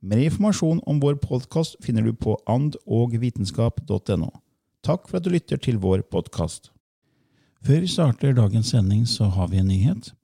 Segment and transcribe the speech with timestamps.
[0.00, 4.30] Mer informasjon om vår podkast finner du på andogvitenskap.no.
[4.80, 6.70] Takk for at du lytter til vår podkast.
[7.60, 10.14] Før vi starter dagens sending, så har vi en nyhet.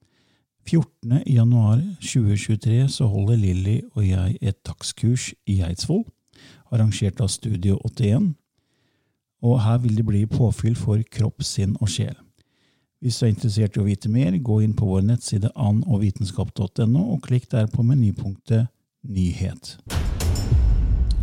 [0.64, 1.20] 14.
[1.28, 6.06] januar 2023 så holder Lilly og jeg et takstkurs i Eidsvoll,
[6.72, 8.30] arrangert av Studio 81.
[9.44, 12.16] Og her vil det bli påfyll for kropp, sinn og sjel.
[13.04, 17.20] Hvis du er interessert i å vite mer, gå inn på vår nettside andogvitenskap.no og
[17.28, 18.72] klikk der på menypunktet
[19.08, 19.76] nyhet.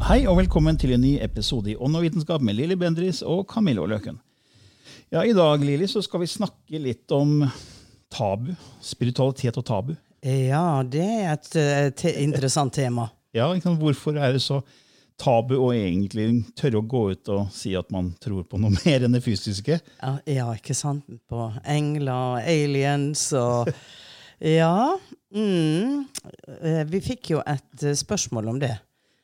[0.03, 3.45] Hei og velkommen til en ny episode i Ånd og vitenskap med Lilly Bendris og
[3.52, 4.20] Camillo Løken.
[5.14, 7.44] Ja, I dag Lili, så skal vi snakke litt om
[8.12, 8.53] tabu.
[8.81, 9.94] Spiritualitet og tabu.
[10.24, 13.09] Ja, det er et, et interessant tema.
[13.35, 14.62] Ja, Hvorfor er det så
[15.19, 19.06] tabu å egentlig tørre å gå ut og si at man tror på noe mer
[19.06, 19.80] enn det fysiske?
[20.02, 21.06] Ja, ja ikke sant?
[21.30, 23.69] På engler, og aliens og
[24.44, 25.00] Ja.
[25.31, 26.04] Mm,
[26.62, 28.74] eh, vi fikk jo et eh, spørsmål om det.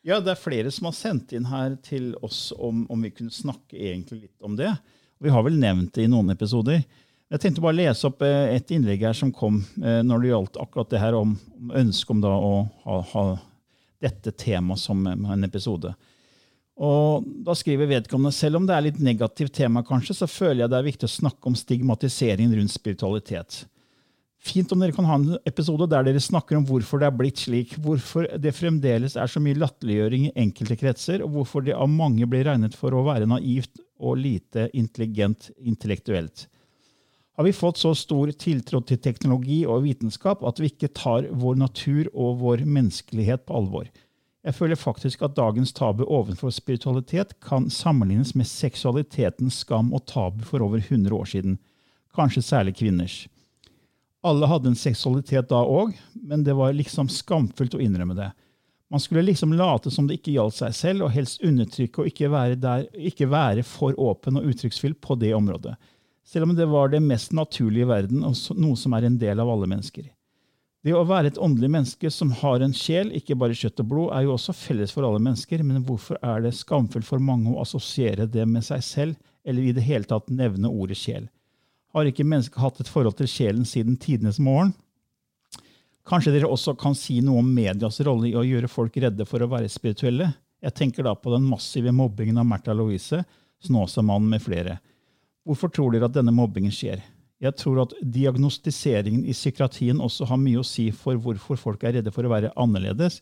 [0.07, 3.33] Ja, det er flere som har sendt inn her til oss om, om vi kunne
[3.35, 4.71] snakke egentlig litt om det.
[5.19, 6.85] Vi har vel nevnt det i noen episoder.
[7.29, 10.61] Jeg tenkte bare å lese opp eh, et innlegg her som kom når det gjaldt
[10.63, 12.53] akkurat det her om, om ønsket om da å
[12.85, 13.25] ha, ha
[13.99, 15.91] dette temaet som en episode.
[16.79, 20.71] Og da skriver vedkommende selv om det er litt negativt tema, kanskje, så føler jeg
[20.71, 23.65] det er viktig å snakke om stigmatisering rundt spiritualitet.
[24.39, 27.41] Fint om dere kan ha en episode der dere snakker om hvorfor det er blitt
[27.41, 31.89] slik, hvorfor det fremdeles er så mye latterliggjøring i enkelte kretser, og hvorfor det av
[31.91, 36.47] mange blir regnet for å være naivt og lite intelligent intellektuelt.
[37.39, 41.59] Har vi fått så stor tiltro til teknologi og vitenskap at vi ikke tar vår
[41.59, 43.89] natur og vår menneskelighet på alvor?
[44.43, 50.43] Jeg føler faktisk at dagens tabu overfor spiritualitet kan sammenlignes med seksualitetens skam og tabu
[50.47, 51.57] for over 100 år siden,
[52.15, 53.17] kanskje særlig kvinners.
[54.21, 58.31] Alle hadde en seksualitet da òg, men det var liksom skamfullt å innrømme det.
[58.91, 62.31] Man skulle liksom late som det ikke gjaldt seg selv, og helst undertrykke og ikke
[62.33, 65.75] være, der, ikke være for åpen og uttrykksfull på det området.
[66.25, 69.39] Selv om det var det mest naturlige i verden, og noe som er en del
[69.39, 70.09] av alle mennesker.
[70.85, 74.11] Det å være et åndelig menneske som har en sjel, ikke bare kjøtt og blod,
[74.15, 77.59] er jo også felles for alle mennesker, men hvorfor er det skamfullt for mange å
[77.63, 81.27] assosiere det med seg selv, eller i det hele tatt nevne ordet sjel?
[81.95, 84.75] Har ikke mennesket hatt et forhold til sjelen siden tidenes morgen?
[86.09, 89.41] Kanskje dere også kan si noe om medias rolle i å gjøre folk redde for
[89.41, 90.29] å være spirituelle?
[90.61, 93.23] Jeg tenker da på den massive mobbingen av Märtha Louise,
[93.65, 94.77] Snåsamannen med flere.
[95.45, 97.01] Hvorfor tror dere at denne mobbingen skjer?
[97.39, 101.97] Jeg tror at diagnostiseringen i psykiatrien også har mye å si for hvorfor folk er
[101.97, 103.21] redde for å være annerledes.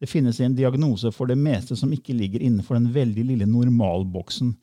[0.00, 4.54] Det finnes en diagnose for det meste som ikke ligger innenfor den veldig lille normalboksen,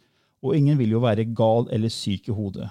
[0.44, 2.70] og ingen vil jo være gal eller syk i hodet.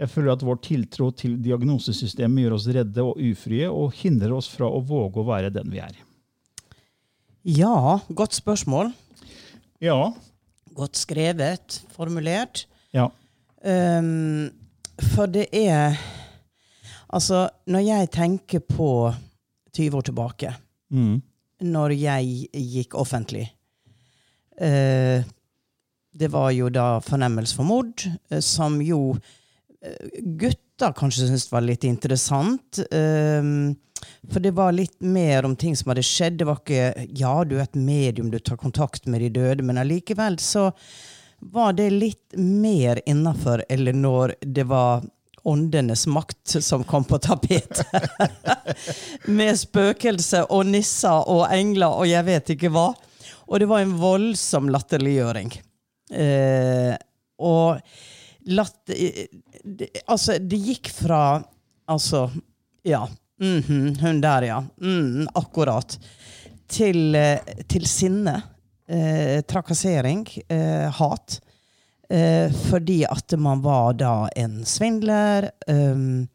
[0.00, 4.48] Jeg føler at vår tiltro til diagnosesystemet gjør oss redde og ufrie og hindrer oss
[4.50, 5.94] fra å våge å være den vi er.
[7.44, 8.90] Ja, godt spørsmål.
[9.84, 9.98] Ja.
[10.74, 12.64] Godt skrevet, formulert.
[12.96, 13.06] Ja.
[13.62, 14.50] Um,
[15.14, 15.96] for det er
[17.14, 18.88] Altså, når jeg tenker på
[19.76, 20.48] 20 år tilbake,
[20.90, 21.20] mm.
[21.62, 23.44] når jeg gikk offentlig
[24.58, 25.22] uh,
[26.10, 28.02] Det var jo da fornemmelse for mord,
[28.32, 29.14] uh, som jo
[30.40, 32.80] gutter kanskje syntes var litt interessant.
[32.90, 33.74] Um,
[34.32, 36.38] for det var litt mer om ting som hadde skjedd.
[36.40, 39.80] Det var ikke Ja, du er et medium, du tar kontakt med de døde, men
[39.80, 40.70] allikevel så
[41.44, 45.04] var det litt mer innafor, eller når det var
[45.44, 47.84] åndenes makt som kom på tapetet?
[49.38, 52.86] Med spøkelser og nisser og engler og jeg vet ikke hva.
[53.44, 55.52] Og det var en voldsom latterliggjøring.
[56.16, 56.94] Eh,
[57.44, 57.82] og
[58.56, 59.26] latter...
[59.64, 61.42] Det, altså, det gikk fra
[61.84, 62.30] Altså,
[62.82, 63.08] ja.
[63.40, 64.64] Mm -hmm, hun der, ja.
[64.80, 65.98] Mm, akkurat.
[66.68, 67.38] Til, eh,
[67.68, 68.42] til sinne.
[68.88, 70.28] Eh, trakassering.
[70.48, 71.40] Eh, hat.
[72.10, 75.50] Eh, fordi at man var da en svindler.
[75.66, 76.28] Um,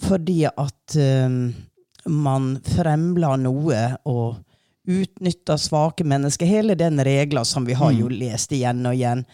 [0.00, 1.54] fordi at um,
[2.06, 4.36] man fremla noe og
[4.88, 6.46] utnytta svake mennesker.
[6.46, 8.16] Hele den regla som vi har jo mm.
[8.18, 9.24] lest igjen og igjen.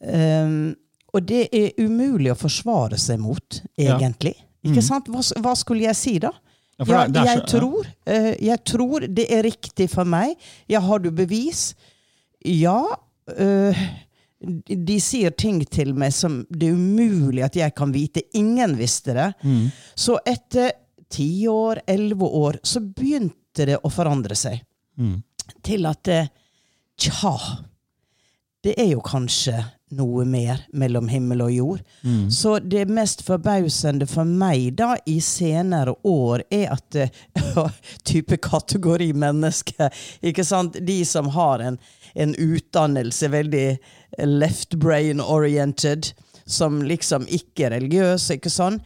[0.00, 0.74] Um,
[1.14, 4.34] og det er umulig å forsvare seg mot, egentlig.
[4.34, 4.48] Ja.
[4.64, 4.86] Ikke mm.
[4.86, 5.10] sant?
[5.12, 6.32] Hva, hva, skulle jeg si, da?
[6.82, 10.34] Ja, jeg, så, tror, uh, jeg tror det er riktig for meg.
[10.70, 11.68] Ja, har du bevis?
[12.42, 12.80] Ja.
[13.30, 13.84] Uh,
[14.66, 18.26] de sier ting til meg som det er umulig at jeg kan vite.
[18.36, 19.30] Ingen visste det.
[19.44, 19.68] Mm.
[19.94, 20.72] Så etter
[21.14, 24.58] ti år, elleve år, så begynte det å forandre seg.
[24.98, 25.20] Mm.
[25.64, 26.10] Til at
[26.94, 27.32] Tja,
[28.62, 29.56] det er jo kanskje
[29.98, 31.82] noe mer mellom himmel og jord.
[32.02, 32.30] Mm.
[32.30, 36.98] Så det mest forbausende for meg da i senere år er at
[37.56, 37.70] uh,
[38.06, 40.78] type kategori mennesker ikke sant?
[40.80, 41.78] De som har en,
[42.14, 43.68] en utdannelse veldig
[44.26, 46.12] left brain oriented,
[46.46, 48.78] som liksom ikke er religiøse, ikke sånn,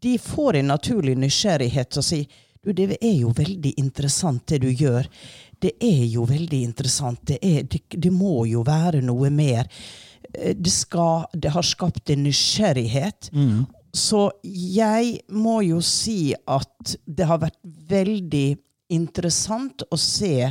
[0.00, 2.20] de får en naturlig nysgjerrighet til å si
[2.62, 5.06] du, det er jo veldig interessant det du gjør.
[5.60, 7.20] Det er jo veldig interessant.
[7.24, 9.68] Det, er, det, det må jo være noe mer.
[10.34, 13.30] Eh, det, skal, det har skapt en nysgjerrighet.
[13.32, 13.66] Mm.
[13.92, 17.58] Så jeg må jo si at det har vært
[17.90, 18.48] veldig
[18.94, 20.50] interessant å se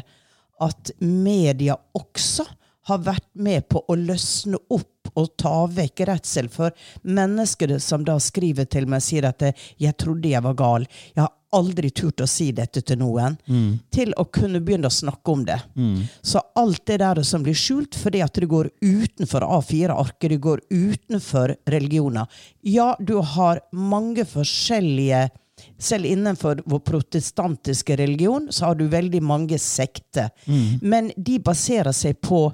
[0.59, 2.45] at media også
[2.89, 6.75] har vært med på å løsne opp og ta vekk redsel for
[7.07, 9.41] mennesker som da skriver til meg og sier at
[9.77, 10.87] 'jeg trodde jeg var gal'.
[11.15, 13.69] Jeg har aldri turt å si dette til noen, mm.
[13.93, 15.57] til å kunne begynne å snakke om det.
[15.75, 16.03] Mm.
[16.21, 20.63] Så alt det der som blir skjult fordi at det går utenfor A4-arket, det går
[20.69, 22.27] utenfor religioner
[22.61, 25.29] Ja, du har mange forskjellige
[25.77, 30.29] selv innenfor vår protestantiske religion så har du veldig mange sekter.
[30.45, 30.79] Mm.
[30.81, 32.45] Men de baserer seg på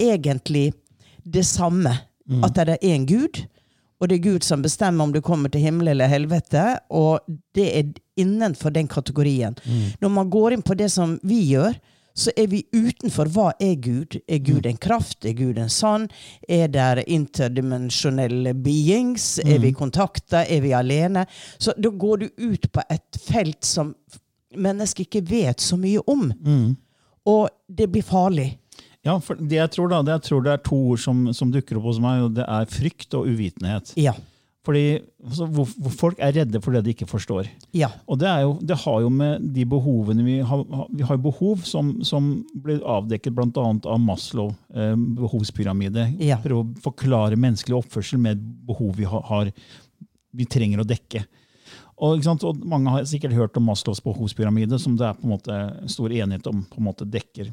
[0.00, 0.72] egentlig
[1.22, 1.94] det samme.
[2.28, 2.44] Mm.
[2.44, 3.42] At det er én Gud,
[4.02, 6.64] og det er Gud som bestemmer om du kommer til himmel eller helvete.
[6.90, 7.22] Og
[7.54, 9.54] det er innenfor den kategorien.
[9.62, 9.92] Mm.
[10.02, 11.76] Når man går inn på det som vi gjør,
[12.18, 14.18] så er vi utenfor hva er Gud.
[14.26, 15.22] Er Gud en kraft?
[15.24, 16.08] Er Gud en sann?
[16.48, 19.38] Er det interdimensjonelle beings?
[19.38, 19.52] Mm.
[19.54, 20.42] Er vi kontakta?
[20.44, 21.24] Er vi alene?
[21.58, 23.94] Så da går du ut på et felt som
[24.52, 26.26] mennesker ikke vet så mye om.
[26.42, 26.74] Mm.
[27.30, 28.50] Og det blir farlig.
[29.02, 31.50] Ja, for det jeg tror da, det, jeg tror det er to ord som, som,
[31.50, 33.96] dukker opp hos meg, og det er frykt og uvitenhet.
[33.98, 34.14] Ja.
[34.62, 37.48] Fordi altså, hvor, hvor Folk er redde for det de ikke forstår.
[37.74, 37.88] Ja.
[38.06, 41.96] Og det, jo, det, har jo med de behovene Vi har, vi har behov som,
[42.06, 43.64] som ble avdekket bl.a.
[43.66, 46.12] av Maslow, eh, behovspyramide.
[46.22, 46.38] Ja.
[46.44, 49.50] Prøve å forklare menneskelig oppførsel med behov vi har,
[50.30, 51.24] vi trenger å dekke.
[52.02, 55.60] Og, og, Mange har sikkert hørt om Maslows behovspyramide, som det er på en måte
[55.90, 57.50] stor enighet om på en måte dekker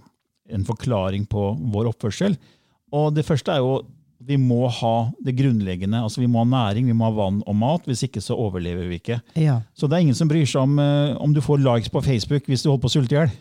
[0.53, 2.37] en forklaring på vår oppførsel.
[2.95, 3.79] Og det første er jo
[4.19, 6.01] vi må ha det grunnleggende.
[6.03, 7.85] altså Vi må ha næring, vi må ha vann og mat.
[7.87, 9.19] Hvis ikke så overlever vi ikke.
[9.39, 9.61] Ja.
[9.73, 12.49] Så det er ingen som bryr seg om uh, om du får likes på Facebook
[12.51, 13.31] hvis du holder på å sulte i hjel.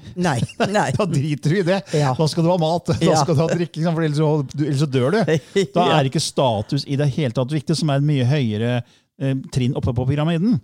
[0.99, 1.81] Da driter du i det.
[1.99, 2.13] Ja.
[2.15, 3.19] Da skal du ha mat, da ja.
[3.19, 4.23] skal du ha drikke, for ellers
[4.55, 5.21] ellers så dør du.
[5.75, 9.35] Da er ikke status i det hele tatt viktig, som er et mye høyere uh,
[9.55, 10.61] trinn oppe på pyramiden.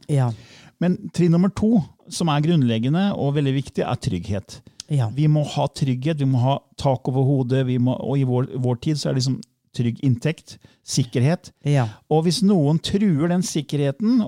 [0.82, 1.80] Men trinn nummer to,
[2.12, 4.60] som er grunnleggende og veldig viktig, er trygghet.
[4.92, 5.08] Ja.
[5.14, 8.80] Vi må ha trygghet, vi må ha tak over hodet, må, og i vår, vår,
[8.84, 9.40] tid så er det liksom
[9.74, 11.50] trygg inntekt, sikkerhet.
[11.66, 11.88] Ja.
[12.12, 14.20] Og hvis noen truer den sikkerheten,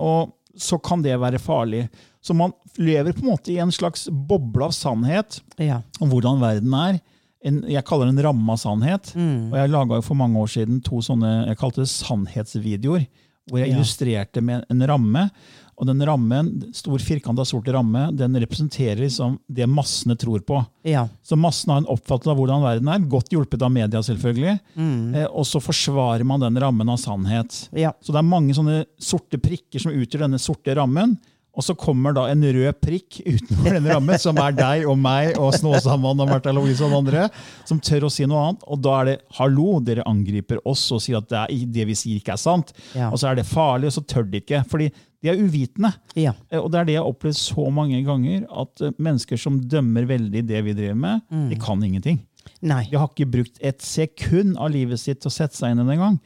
[0.56, 1.86] så kan det være farlig.
[2.24, 5.82] Så man lever på en måte i en slags boble av sannhet ja.
[6.02, 6.98] om hvordan verden er.
[7.46, 9.12] En, jeg kaller det en ramme av sannhet.
[9.14, 9.52] Mm.
[9.52, 13.06] Og jeg laga for mange år siden to sånne jeg kalte det sannhetsvideoer.
[13.46, 15.28] Hvor jeg illustrerte med en ramme.
[15.76, 20.62] Og den rammen, stor firkanta sort ramme den representerer liksom det massene tror på.
[20.88, 21.04] Ja.
[21.22, 24.56] Så massene har en oppfattelse av hvordan verden er, godt hjulpet av media, selvfølgelig.
[24.74, 25.14] Mm.
[25.14, 27.66] Eh, og så forsvarer man den rammen av sannhet.
[27.76, 27.92] Ja.
[28.00, 31.18] Så det er mange sånne sorte prikker som utgjør denne sorte rammen.
[31.56, 35.38] Og så kommer da en rød prikk utenfor denne rammen, som er deg og meg
[35.40, 37.26] og Snåsamann og Märtha Louise og andre,
[37.68, 38.66] som tør å si noe annet.
[38.68, 41.96] Og da er det 'hallo, dere angriper oss' og sier at det, er, det vi
[41.96, 42.72] sier, ikke er sant.
[42.94, 43.10] Ja.
[43.10, 44.64] Og så er det farlig, og så tør de ikke.
[44.68, 44.90] fordi
[45.22, 45.92] de er uvitende.
[46.14, 46.34] Ja.
[46.50, 49.58] Eh, og det er det jeg har opplevd så mange ganger, at eh, mennesker som
[49.60, 51.48] dømmer veldig det vi driver med, mm.
[51.50, 52.20] de kan ingenting.
[52.66, 52.80] Nei.
[52.90, 55.86] De har ikke brukt et sekund av livet sitt til å sette seg inn i
[55.86, 56.16] det engang.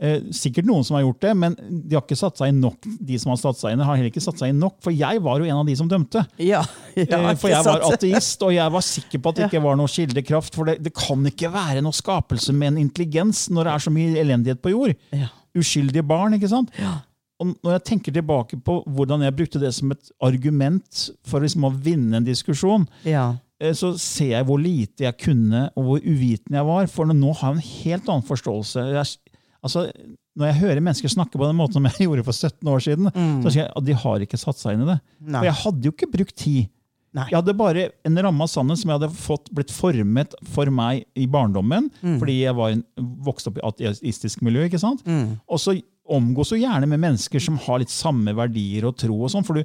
[0.00, 2.88] Eh, sikkert noen som har gjort det, men de har ikke satt seg inn nok.
[2.98, 5.22] De som har satt seg inn, har heller ikke satt seg inn nok, for jeg
[5.22, 6.24] var jo en av de som dømte.
[6.42, 6.64] Ja.
[6.94, 9.90] Eh, For jeg var ateist, og jeg var sikker på at det ikke var noe
[9.90, 10.54] kildekraft.
[10.54, 13.92] For det, det kan ikke være noe skapelse med en intelligens når det er så
[13.94, 14.94] mye elendighet på jord.
[15.10, 15.26] Ja.
[15.58, 16.70] Uskyldige barn, ikke sant?
[16.78, 17.00] Ja.
[17.42, 21.66] Og når jeg tenker tilbake på hvordan jeg brukte det som et argument for liksom
[21.66, 23.32] å vinne en diskusjon, Ja.
[23.62, 26.86] Eh, så ser jeg hvor lite jeg kunne, og hvor uviten jeg var.
[26.90, 28.84] For nå har jeg en helt annen forståelse.
[28.94, 29.86] Jeg, altså,
[30.34, 33.10] når jeg hører mennesker snakke på den måten som jeg gjorde for 17 år siden,
[33.44, 35.00] så sier jeg at de har ikke satt seg inn i det.
[35.20, 35.38] Nei.
[35.42, 36.70] For jeg hadde jo ikke brukt tid.
[37.14, 37.28] Nei.
[37.30, 41.04] Jeg hadde bare en ramme av sannhet som jeg hadde fått blitt formet for meg
[41.14, 41.86] i barndommen,
[42.18, 42.80] fordi jeg var en,
[43.22, 44.64] vokste opp i ateistisk miljø.
[44.66, 45.04] ikke sant?
[45.46, 45.76] Og så
[46.10, 49.16] omgås jo gjerne med mennesker som har litt samme verdier og tro.
[49.24, 49.64] og sånn, for du,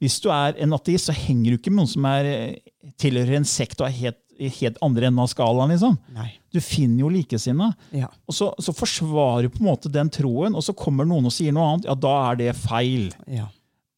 [0.00, 3.36] Hvis du er en ateist, så henger du ikke med noen som er, eh, tilhører
[3.36, 4.16] en sekt og er helt,
[4.60, 5.68] helt andre enden av skalaen.
[5.74, 5.98] liksom.
[6.14, 6.30] Nei.
[6.52, 7.74] Du finner jo likesinna.
[7.92, 8.06] Ja.
[8.26, 11.32] Og så, så forsvarer du på en måte den troen, og så kommer noen og
[11.32, 11.84] sier noe annet.
[11.90, 13.10] Ja, da er det feil.
[13.28, 13.48] Ja.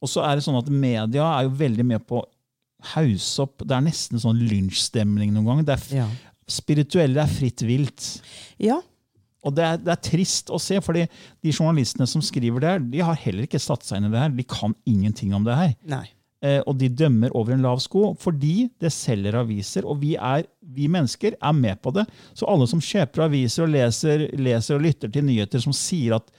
[0.03, 2.27] Og så er det sånn at media er jo veldig med på å
[2.97, 3.63] hause opp.
[3.63, 5.65] Det er nesten sånn lynsjstemning noen ganger.
[5.71, 6.09] Det er, Ja.
[6.51, 8.21] Spirituelle er fritt vilt.
[8.59, 8.81] ja.
[9.45, 11.07] Og det er, det er trist å se, fordi
[11.43, 14.21] de journalistene som skriver det her, de har heller ikke satt seg inn i det
[14.23, 14.35] her.
[14.39, 15.73] De kan ingenting om det her.
[15.91, 16.05] Nei.
[16.43, 20.43] Eh, og de dømmer over en lav sko fordi det selger aviser, og vi, er,
[20.75, 22.03] vi mennesker er med på det.
[22.35, 26.33] Så alle som kjøper aviser og leser, leser og lytter til nyheter som sier at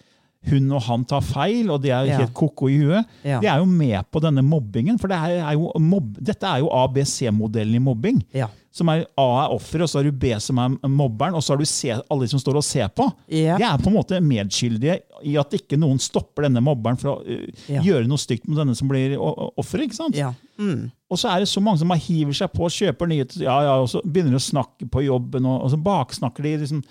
[0.51, 2.17] hun og han tar feil, og de er Ja.
[2.19, 3.39] helt ko-ko i huet, Ja.
[3.39, 4.97] de er jo med på denne mobbingen.
[4.99, 8.19] For det er, jo mobb, dette er jo ABC-modellen i mobbing.
[8.35, 8.49] Ja.
[8.73, 11.53] Som er A er offeret, og så har du B som er mobberen, og så
[11.53, 13.05] har du C, alle de som står og ser på.
[13.29, 13.53] Ja.
[13.61, 14.95] De er på en måte medskyldige
[15.29, 17.83] i at ikke noen stopper denne mobberen fra å uh, Ja.
[17.85, 19.85] gjøre noe stygt med denne som blir o- o- offeret.
[19.91, 20.17] ikke sant?
[20.17, 20.31] Ja.
[20.57, 20.87] Mm.
[21.13, 23.75] Og så er det så mange som hiver seg på og kjøper nyheter, ja, ja,
[23.83, 26.81] og så begynner de å snakke på jobben, og, og så baksnakker de liksom,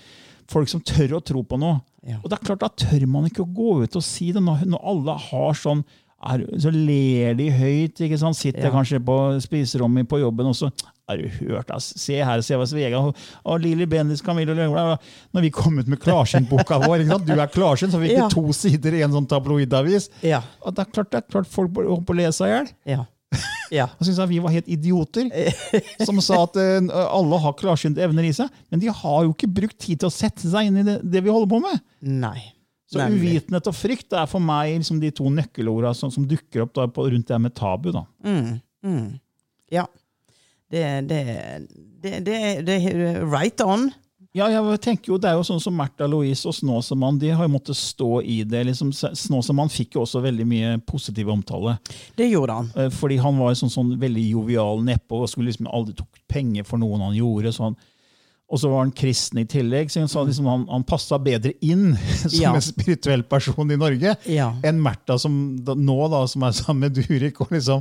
[0.52, 1.80] folk som tør å tro på noe.
[2.22, 4.64] Og det er klart, Da tør man ikke å gå ut og si det når,
[4.70, 5.82] når alle har sånn
[6.22, 8.00] er, Så ler de høyt.
[8.00, 8.36] ikke sant?
[8.36, 8.70] Sitter Ja.
[8.70, 10.70] kanskje på spiserommet på jobben og så
[11.08, 14.98] har du hørt, ass, Se her, se hva Svega og, og Lilly Bendis, Camilla Løvla
[15.34, 17.26] Når vi kom ut med klarsyntboka vår ikke sant?
[17.26, 18.28] Du er klarsynt, så fikk Ja.
[18.28, 20.08] vi to sider i en sånn tabloidavis.
[20.22, 20.42] Ja.
[20.64, 22.70] Og det er klart, det er klart folk holdt på å lese seg i hjel.
[22.86, 23.04] Ja.
[23.72, 23.86] Ja.
[23.86, 25.30] Han syntes at vi var helt idioter
[26.04, 28.50] som sa at uh, alle har klarsynte evner i seg.
[28.70, 31.22] Men de har jo ikke brukt tid til å sette seg inn i det, det
[31.24, 31.80] vi holder på med.
[32.02, 32.52] Nei.
[32.92, 33.38] Så Nemlig.
[33.38, 37.08] uvitenhet og frykt er for meg liksom de to nøkkelorda som, som dukker opp på,
[37.14, 37.88] rundt det med tabu.
[38.20, 38.60] Mm.
[38.84, 39.06] Mm.
[39.72, 39.86] Ja.
[40.72, 41.22] Det, det,
[42.02, 43.90] det, det, det er right on.
[44.32, 47.44] Ja, jeg tenker jo, Det er jo sånn som Märtha Louise og Snåsamann de har
[47.44, 48.62] jo måttet stå i det.
[48.70, 51.74] liksom Snåsamann fikk jo også veldig mye positiv omtale.
[52.16, 52.70] Det gjorde han.
[52.76, 56.64] Eh, Fordi han var sånn, sånn veldig jovial nedpå og skulle liksom aldri tok penger
[56.64, 57.52] for noen han gjorde.
[57.52, 57.76] så han
[58.52, 61.54] og så var han kristen i tillegg, så han, sa liksom han, han passa bedre
[61.64, 62.50] inn som Ja.
[62.54, 64.50] en spirituell person i Norge Ja.
[64.68, 67.80] enn Märtha, som da, nå da, som er sammen med Durek, og liksom,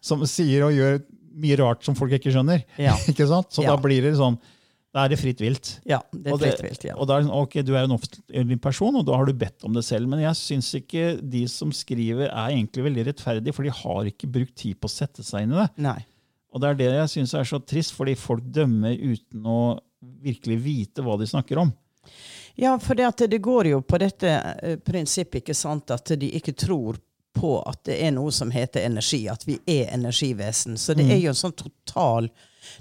[0.00, 1.02] som sier og gjør
[1.38, 2.64] mye rart som folk ikke skjønner.
[2.80, 2.96] Ja.
[3.12, 3.52] ikke sant?
[3.52, 4.40] Så da blir det sånn
[4.88, 5.74] Da er det fritt vilt.
[5.86, 6.84] Ja, det er fritt vilt.
[6.88, 6.94] Ja.
[6.96, 9.34] Og da er det sånn, ok, Du er en offentlig person, og da har du
[9.36, 10.08] bedt om det selv.
[10.08, 14.30] Men jeg syns ikke de som skriver, er egentlig veldig rettferdige, for de har ikke
[14.32, 15.68] brukt tid på å sette seg inn i det.
[15.84, 15.98] Nei.
[16.48, 19.58] Og det er det jeg syns er så trist, fordi folk dømmer uten å
[20.00, 21.72] virkelig vite hva de snakker om.
[22.58, 24.30] Ja, for det, at det går jo på dette
[24.62, 26.98] eh, prinsippet, ikke sant, at de ikke tror
[27.38, 30.78] på at det er noe som heter energi, at vi er energivesen.
[30.78, 32.30] Så det er jo en sånn total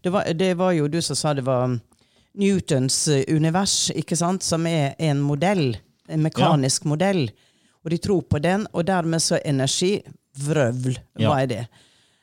[0.01, 1.77] det var, det var jo du som sa det var
[2.38, 5.77] Newtons eh, univers, ikke sant, som er en modell,
[6.09, 7.27] en mekanisk modell.
[7.86, 9.93] Og de tror på den, og dermed så er energi
[10.43, 10.97] vrøvl.
[11.17, 11.38] Hva Ja.
[11.39, 11.62] er det?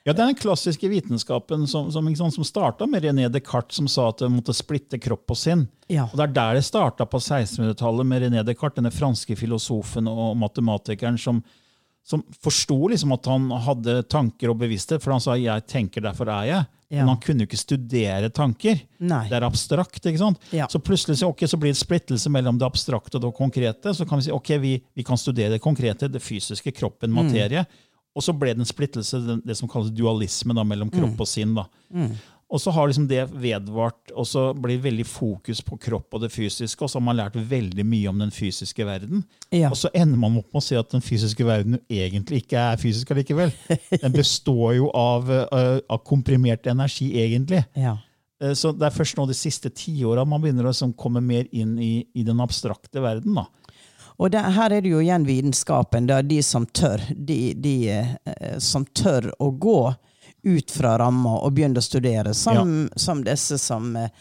[0.04, 3.88] Ja, Det er den klassiske vitenskapen som, som, sant, som starta med René Descartes, som
[3.88, 5.66] sa at du måtte splitte kropp og sinn.
[5.88, 6.04] Ja.
[6.10, 10.36] Og Det er der det starta på 1600-tallet med René Descartes, denne franske filosofen og
[10.36, 11.40] matematikeren som,
[12.04, 16.28] som forsto liksom at han hadde tanker og bevissthet, for han sa 'jeg tenker, derfor
[16.28, 16.66] er jeg'.
[16.90, 16.98] Ja.
[17.00, 18.80] Men han kunne jo ikke studere tanker.
[19.00, 19.28] Nei.
[19.28, 20.04] Det er abstrakt.
[20.04, 20.38] ikke sant?
[20.52, 20.68] Ja.
[20.68, 23.94] Så plutselig så, okay, så blir det splittelse mellom det abstrakte og det konkrete.
[23.94, 27.66] Så kan vi si ok, vi, vi kan studere det konkrete, det fysiske, kroppen, Mm.
[28.14, 31.00] Og så ble det en splittelse, det, som kalles dualisme, da, mellom Mm.
[31.00, 31.54] kropp og sinn.
[31.54, 31.64] da.
[32.54, 36.20] Og så har liksom det vedvart, og så blir det veldig fokus på kropp og
[36.20, 39.24] det fysiske, og så har man lært veldig mye om den fysiske verden.
[39.50, 39.70] Ja.
[39.70, 42.76] Og så ender man opp med å se at den fysiske verden egentlig ikke er
[42.76, 43.50] fysisk allikevel.
[44.00, 47.64] Den består jo av, eh, av komprimert energi, egentlig.
[47.74, 47.96] Ja.
[48.40, 51.48] Eh, Så det er først nå de siste tiåra man begynner å liksom komme mer
[51.50, 53.34] inn i, i den abstrakte verden.
[53.34, 53.46] da.
[54.16, 56.06] Og det, her er det jo igjen vitenskapen.
[56.06, 57.02] Det er de som tør.
[57.10, 59.80] De, de eh, som tør å gå
[60.44, 62.34] ut fra ramma og begynne å studere.
[62.36, 64.12] Som, som disse som, eh,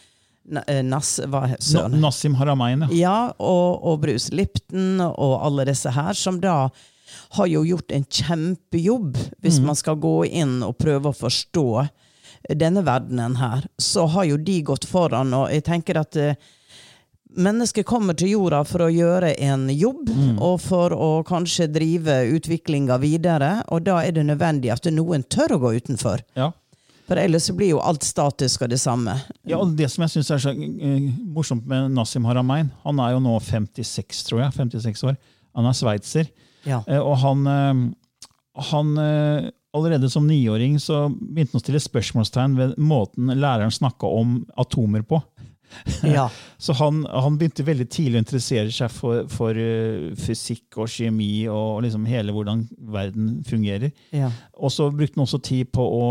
[0.65, 1.99] eh, Nass, hva søren?
[2.01, 2.95] Nassim Haramein, ja.
[3.03, 6.71] Ja, og, og Bruce Lipton og alle disse her, som da
[7.37, 11.67] har jo gjort en kjempejobb, hvis man skal gå inn og prøve å forstå
[12.49, 13.67] denne verdenen her.
[13.77, 16.39] Så har jo de gått foran, og jeg tenker at eh,
[17.35, 20.09] mennesket kommer til jorda for å gjøre en jobb,
[20.41, 25.57] og for å kanskje drive utviklinga videre, og da er det nødvendig at noen tør
[25.57, 26.25] å gå utenfor.
[26.39, 26.51] ja.
[27.03, 29.17] For ellers blir jo alt statisk og det samme.
[29.43, 33.11] Ja, og Det som jeg syns er så eh, morsomt med Nassim Haramein Han er
[33.11, 34.53] jo nå 56, tror jeg.
[34.55, 35.17] 56 år.
[35.59, 36.29] Han er sveitser.
[36.63, 36.79] Ja.
[36.87, 37.83] Eh, og han, eh,
[38.71, 38.95] han
[39.73, 45.01] Allerede som niåring så begynte han å stille spørsmålstegn ved måten læreren snakka om atomer
[45.01, 45.17] på.
[46.07, 46.29] Ja.
[46.63, 51.43] Så han, han begynte veldig tidlig å interessere seg for, for eh, fysikk og kjemi
[51.51, 52.61] og liksom hele hvordan
[52.93, 53.91] verden fungerer.
[54.15, 54.29] ja.
[54.63, 56.05] Og så brukte han også tid på å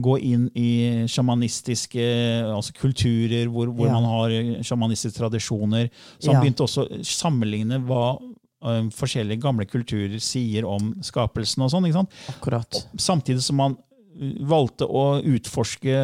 [0.00, 0.68] gå inn i
[1.10, 2.06] sjamanistiske
[2.54, 3.98] altså kulturer hvor, hvor Ja.
[3.98, 4.34] man har
[4.64, 5.90] sjamanistiske tradisjoner.
[6.18, 8.16] Så han begynte også å sammenligne hva
[8.64, 11.66] eh, forskjellige gamle kulturer sier om skapelsen.
[11.66, 12.16] og sånn, ikke sant?
[12.32, 12.80] Akkurat.
[12.96, 13.76] Samtidig som han
[14.16, 15.98] eh, valgte å utforske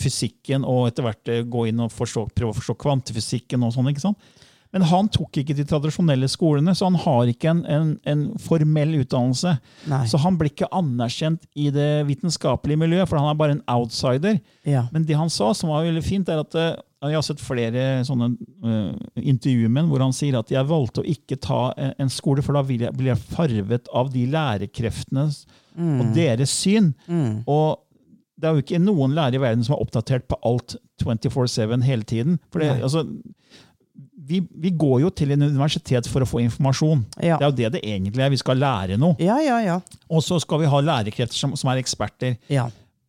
[0.00, 3.64] fysikken og etter hvert eh, gå inn og forstå, prøve å forstå kvantefysikken.
[3.66, 4.34] og sånn, ikke sant?
[4.74, 8.96] Men han tok ikke de tradisjonelle skolene, så han har ikke en, en, en formell
[8.98, 9.54] utdannelse.
[9.88, 10.02] Nei.
[10.10, 14.40] Så han blir ikke anerkjent i det vitenskapelige miljøet, for han er bare en outsider.
[14.68, 14.84] Ja.
[14.92, 16.74] Men det han sa, som var veldig fint, er at eh,
[17.06, 18.32] jeg har sett flere sånne
[18.66, 22.56] uh, intervjuer med hvor han sier at jeg valgte å ikke ta en, skole, for
[22.56, 25.28] da blir jeg farvet av de lærekreftene
[25.76, 26.94] og deres syn.
[27.06, 27.44] Mm.
[27.52, 27.85] Og
[28.36, 32.04] det er jo ikke noen lærere i verden som er oppdatert på alt 24-7 hele
[32.08, 32.38] tiden.
[32.52, 33.06] For det, altså,
[34.26, 37.04] vi, vi går jo til en universitet for å få informasjon.
[37.22, 37.38] Ja.
[37.38, 38.32] Det er jo det det egentlig er.
[38.34, 39.16] Vi skal lære noe.
[39.22, 39.78] ja, ja, ja.
[40.10, 42.36] Og så skal vi ha lærekrefter som, som er eksperter.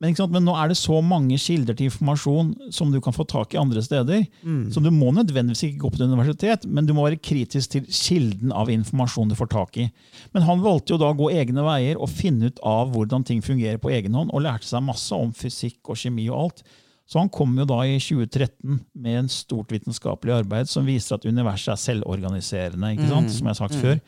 [0.03, 0.15] Men?
[0.29, 3.59] Men nå er det så mange kilder til informasjon som du kan få tak i
[3.61, 4.25] andre steder.
[4.43, 4.67] Mm.
[4.73, 8.53] Så du må nødvendigvis ikke gå på universitet, men du må være kritisk til kilden
[8.53, 9.87] av informasjon du får tak i.
[10.35, 13.41] Men han valgte jo da å gå egne veier og finne ut av hvordan ting
[13.45, 16.67] fungerer på egen hånd, og lærte seg masse om fysikk og kjemi og alt.
[17.07, 21.25] Så han kom jo da i 2013 med en stort vitenskapelig arbeid som viser at
[21.25, 23.31] universet er selvorganiserende, ikke sant?
[23.31, 24.01] som jeg har sagt før.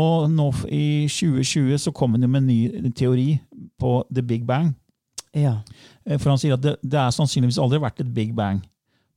[0.00, 2.50] Og nå i 2020 så kom han jo med en
[2.86, 3.34] ny teori
[3.80, 4.72] på The Big Bang.
[5.36, 5.56] Ja.
[6.06, 8.60] Eh, For han sier at det, det er sannsynligvis aldri vært et big bang.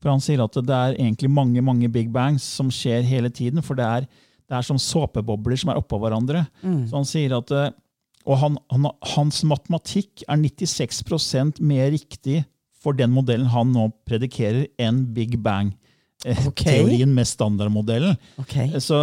[0.04, 3.64] For han sier at det er egentlig mange mange big bangs som skjer hele tiden.
[3.64, 4.08] For det er,
[4.50, 6.46] det er som såpebobler som er oppå hverandre.
[6.90, 7.72] Så han sier at eh,
[8.24, 12.44] Og han, han, hans matematikk er 96% mer riktig
[12.84, 18.16] for den modellen han nå predikerer, enn big bang-teorien med standardmodellen.
[18.40, 18.70] Okay.
[18.80, 19.00] Så,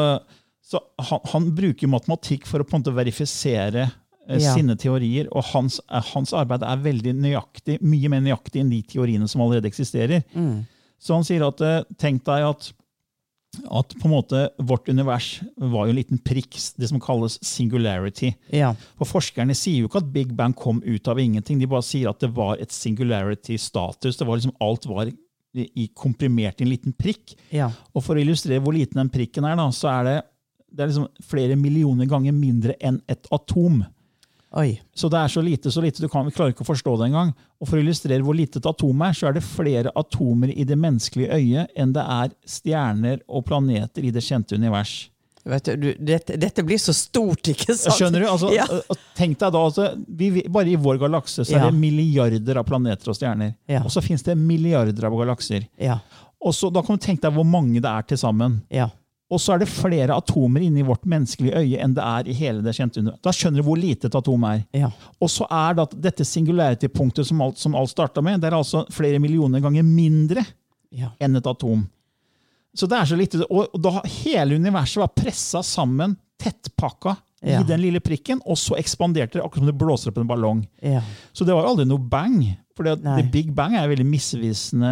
[0.64, 3.96] så han, han bruker matematikk for å på en måte verifisere eh,
[4.28, 4.52] Ja.
[4.54, 8.82] sine teorier, og hans, eh, hans arbeid er veldig nøyaktig, mye mer nøyaktig enn de
[8.86, 10.22] teoriene som allerede eksisterer.
[10.34, 10.66] Mm.
[11.00, 12.68] Så han sier at eh, tenk deg at,
[13.66, 18.34] at på en måte vårt univers var jo en liten prikk, det som kalles singularity.
[18.54, 18.74] Ja.
[19.00, 22.12] For Forskerne sier jo ikke at Big Bang kom ut av ingenting, de bare sier
[22.12, 24.20] at det var et singularity-status.
[24.20, 25.16] det var liksom Alt var i,
[25.74, 27.34] i komprimert i en liten prikk.
[27.50, 27.70] Ja.
[27.94, 30.18] Og For å illustrere hvor liten den prikken er, da, så er det,
[30.70, 33.80] det er liksom flere millioner ganger mindre enn et atom.
[34.58, 34.80] Oi.
[34.94, 37.06] Så det er så lite, så lite, du kan, vi klarer ikke å forstå det
[37.10, 37.28] engang.
[37.62, 40.64] Og For å illustrere hvor lite et atom er, så er det flere atomer i
[40.66, 45.08] det menneskelige øyet enn det er stjerner og planeter i det kjente univers.
[45.46, 47.94] Vet du, du, dette, dette blir så stort, ikke sant?
[47.96, 48.26] Skjønner du?
[48.28, 48.66] Altså, Ja.
[49.16, 51.70] Tenk deg da, altså, vi, Bare i vår galakse så er Ja.
[51.70, 53.54] det milliarder av planeter og stjerner.
[53.70, 53.80] Ja.
[53.86, 55.64] Og så finnes det milliarder av galakser.
[55.80, 56.00] Ja.
[56.42, 58.60] Og så, Da kan du tenke deg hvor mange det er til sammen.
[58.68, 58.90] Ja.
[59.30, 62.64] Og så er det flere atomer inni vårt menneskelige øye enn det er i hele
[62.66, 63.22] det kjente universet.
[63.22, 64.64] Da skjønner du hvor lite et atom er.
[64.74, 64.88] Ja.
[65.22, 68.58] Og så er det at dette singularity-punktet som alt, som alt starta med, det er
[68.58, 70.42] altså flere millioner ganger mindre
[70.90, 71.12] Ja.
[71.22, 71.84] enn et atom.
[72.74, 77.60] Så det er så lite, Og og da hele universet var pressa sammen, tettpakka, Ja.
[77.60, 80.66] i den lille prikken, og så ekspanderte det akkurat som det blåser opp en ballong.
[80.82, 81.00] Ja.
[81.32, 82.56] Så det var aldri noe bang.
[82.76, 84.90] For det, det Big Bang er et veldig misvisende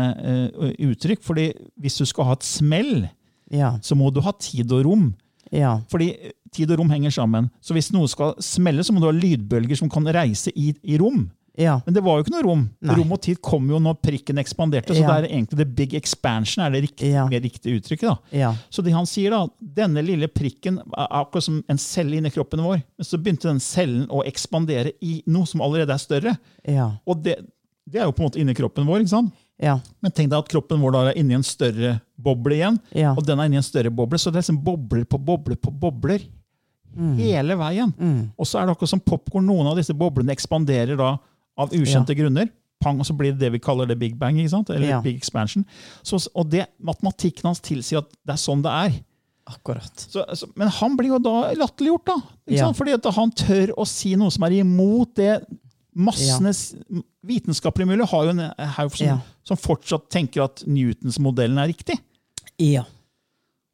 [0.56, 1.22] uh, uttrykk.
[1.22, 3.08] fordi hvis du skal ha et smell,
[3.50, 3.78] Ja.
[3.82, 5.14] så må du ha tid og rom.
[5.52, 5.78] Ja.
[5.88, 6.12] Fordi
[6.52, 7.50] tid og rom henger sammen.
[7.64, 10.98] Så hvis noe skal smelle, så må du ha lydbølger som kan reise i, i
[11.00, 11.30] rom.
[11.58, 11.80] Ja.
[11.86, 12.60] Men det var jo ikke noe rom.
[12.86, 12.94] Nei.
[12.94, 14.94] Rom og tid kom jo når prikken ekspanderte.
[14.94, 15.16] Så Ja.
[15.20, 17.24] det er egentlig the big expansion er det riktige, Ja.
[17.26, 18.02] mer riktige uttrykket.
[18.06, 18.16] da.
[18.30, 18.52] Ja.
[18.70, 22.60] Så det han sier da, denne lille prikken er akkurat som en celle inni kroppen
[22.62, 22.82] vår.
[22.96, 26.38] Men så begynte den cellen å ekspandere i noe som allerede er større.
[26.64, 26.92] Ja.
[27.06, 27.40] Og det,
[27.90, 29.00] det er jo på en måte inni kroppen vår.
[29.00, 29.32] ikke sant?
[29.58, 29.78] Ja.
[30.04, 32.76] Men tenk deg at kroppen vår da er inni en større boble igjen.
[32.94, 33.12] Ja.
[33.18, 35.72] Og den er inni en større boble, så det er liksom bobler på bobler på
[35.74, 36.22] bobler.
[37.18, 37.92] Hele veien.
[37.98, 38.22] Mm.
[38.38, 39.44] Og så er det akkurat som popkorn.
[39.46, 41.12] Noen av disse boblene ekspanderer da
[41.58, 42.48] av ukjente grunner.
[42.78, 44.38] pang, og så blir det det vi kaller det big bang.
[44.38, 45.00] Eller Ja.
[45.02, 45.64] big expansion.
[46.02, 48.92] Så, og det, matematikken hans tilsier at det er sånn det er.
[49.50, 49.90] Akkurat.
[49.96, 52.16] Så, så, men han blir jo da latterliggjort, da.
[52.46, 52.70] Ja.
[52.72, 55.40] Fordi at han tør å si noe som er imot det
[55.98, 56.76] massenes
[57.26, 58.44] vitenskapelige miljø har jo en
[58.76, 59.18] haug Ja.
[59.48, 61.98] Som fortsatt tenker at Newtons-modellen er riktig.
[62.60, 62.84] Ja.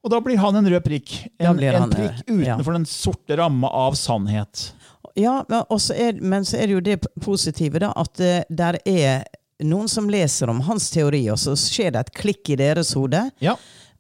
[0.05, 1.15] Og da blir han en rød prikk.
[1.39, 4.69] En, en han, eh, prikk utenfor den sorte ramma av sannhet.
[5.15, 9.25] Ja, er, men så er det jo det positive, da, at det der er
[9.63, 13.23] noen som leser om hans teori, og så skjer det et klikk i deres hode.
[13.43, 13.55] Ja.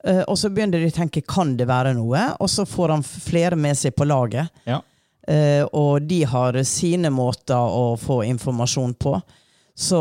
[0.04, 3.04] Uh, og så begynner de å tenke kan det være noe, og så får han
[3.06, 4.52] flere med seg på laget.
[4.68, 4.82] ja.
[5.24, 9.14] Uh, og de har sine måter å få informasjon på.
[9.72, 10.00] Så,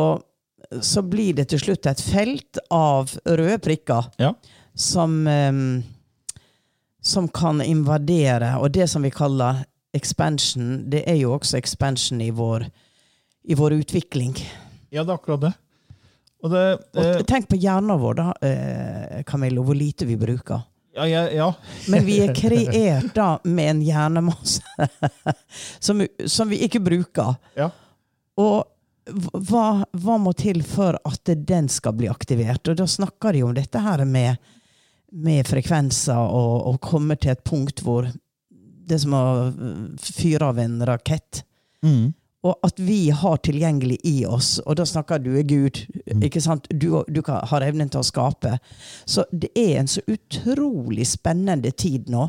[0.81, 4.33] så blir det til slutt et felt av røde prikker ja.
[4.75, 5.83] som, um,
[7.03, 8.55] som kan invadere.
[8.59, 12.65] Og det som vi kaller expansion, det er jo også expansion i vår,
[13.43, 14.35] i vår utvikling.
[14.89, 15.53] Ja, det er akkurat det.
[16.43, 16.63] Og det
[16.97, 20.65] Og eh, tenk på hjernen vår, da, eh, Camillo, hvor lite vi bruker.
[20.95, 21.53] ja, ja, ja.
[21.87, 24.61] Men vi er kreert da med en hjernemasse
[25.85, 27.35] som, som vi ikke bruker.
[27.55, 27.69] ja.
[28.33, 28.65] Og
[29.11, 32.67] hva, hva må til for at den skal bli aktivert?
[32.67, 34.39] Og da snakker de om dette her med,
[35.11, 38.07] med frekvenser og, og komme til et punkt hvor
[38.83, 39.23] det er som å
[40.01, 41.43] fyre av en rakett.
[41.83, 42.13] Mm.
[42.43, 45.79] Og at vi har tilgjengelig i oss, og da snakker du er Gud.
[46.19, 46.67] ikke sant?
[46.67, 48.57] Du, du kan, har evnen til å skape.
[49.07, 52.27] Så det er en så utrolig spennende tid nå.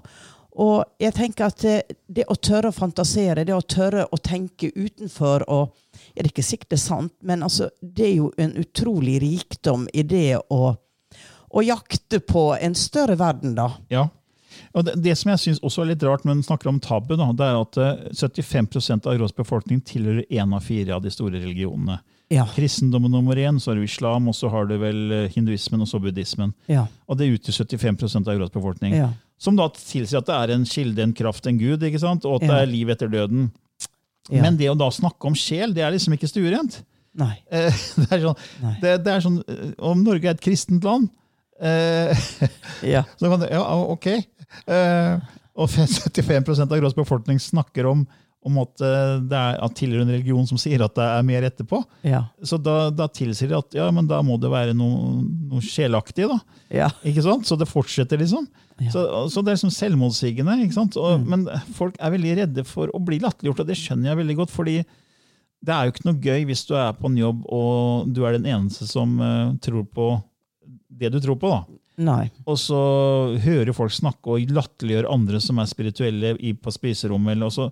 [0.62, 4.70] Og jeg tenker at det, det å tørre å fantasere, det å tørre å tenke
[4.70, 5.74] utenfor og
[6.14, 9.20] ja, Det er ikke sikkert det er sant, men altså, det er jo en utrolig
[9.22, 10.74] rikdom i det å,
[11.50, 13.72] å jakte på en større verden, da.
[13.92, 14.09] ja.
[14.74, 17.14] Og det, det som jeg synes også er litt rart når man snakker om tabu,
[17.18, 21.12] da, det er at eh, 75 av Europas befolkning tilhører én av fire av de
[21.14, 22.00] store religionene.
[22.33, 22.46] Ja.
[22.55, 25.90] Kristendommen nummer én, så har du islam, og så har du vel eh, hinduismen og
[25.90, 26.55] så buddhismen.
[26.70, 26.87] Ja.
[27.07, 28.96] Og det utgjør 75 av Europas befolkning.
[28.98, 29.12] Ja.
[29.38, 32.27] Som da tilsier at det er en kilde, en kraft, en gud, ikke sant?
[32.27, 33.50] og at det er liv etter døden.
[34.32, 34.40] Ja.
[34.46, 36.80] Men det å da snakke om sjel, det er liksom ikke stuerent.
[37.14, 37.34] Nei.
[37.52, 38.38] Eh, Det er sånn,
[38.82, 41.10] det, det er sånn eh, Om Norge er et kristent land,
[41.60, 42.10] eh,
[42.94, 43.04] Ja.
[43.20, 43.62] så kan det Ja,
[43.94, 44.08] ok.
[44.66, 45.18] Eh,
[45.54, 48.02] og 75 av Europas befolkning snakker om,
[48.44, 48.74] om at
[49.30, 51.78] det er at tilhører en religion som sier at det er mer etterpå.
[52.04, 52.24] Ja.
[52.44, 56.26] Så da, da tilsier det at ja, men da må det være noe, noe sjelaktig.
[56.28, 56.40] da.
[56.74, 56.88] Ja.
[57.06, 57.46] Ikke sant?
[57.48, 58.48] Så det fortsetter, liksom.
[58.82, 58.90] Ja.
[58.90, 60.56] Så, så det er sånn selvmotsigende.
[60.98, 64.38] Og, Men folk er veldig redde for å bli latterliggjort, og det skjønner jeg veldig
[64.42, 64.54] godt.
[64.54, 64.76] fordi
[65.64, 68.37] det er jo ikke noe gøy hvis du er på en jobb og du er
[68.37, 70.08] den eneste som uh, tror på
[70.94, 71.50] det du tror på.
[71.50, 71.80] da.
[72.04, 72.24] Nei.
[72.50, 72.78] Og så
[73.44, 77.37] hører folk snakke og latterliggjøre andre som er spirituelle i, på spiserommet.
[77.37, 77.70] eller og så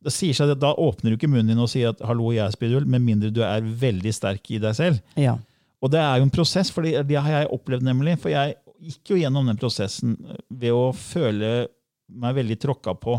[0.00, 2.46] det sier seg at Da åpner du ikke munnen din og sier at 'hallo, jeg
[2.46, 5.00] er spirituell', med mindre du er veldig sterk i deg selv.
[5.14, 5.36] Ja.
[5.80, 8.18] Og det er jo en prosess, for det har jeg opplevd nemlig.
[8.18, 10.16] For jeg gikk jo gjennom den prosessen
[10.48, 11.68] ved å føle
[12.10, 13.18] meg veldig tråkka på.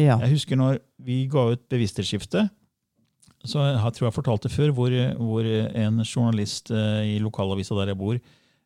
[0.00, 0.16] Ja.
[0.24, 2.50] Jeg husker når vi ga ut Bevissthetsskiftet,
[3.42, 7.98] så jeg tror jeg fortalte før, hvor, hvor en journalist eh, i lokalavisa der jeg
[7.98, 8.20] bor,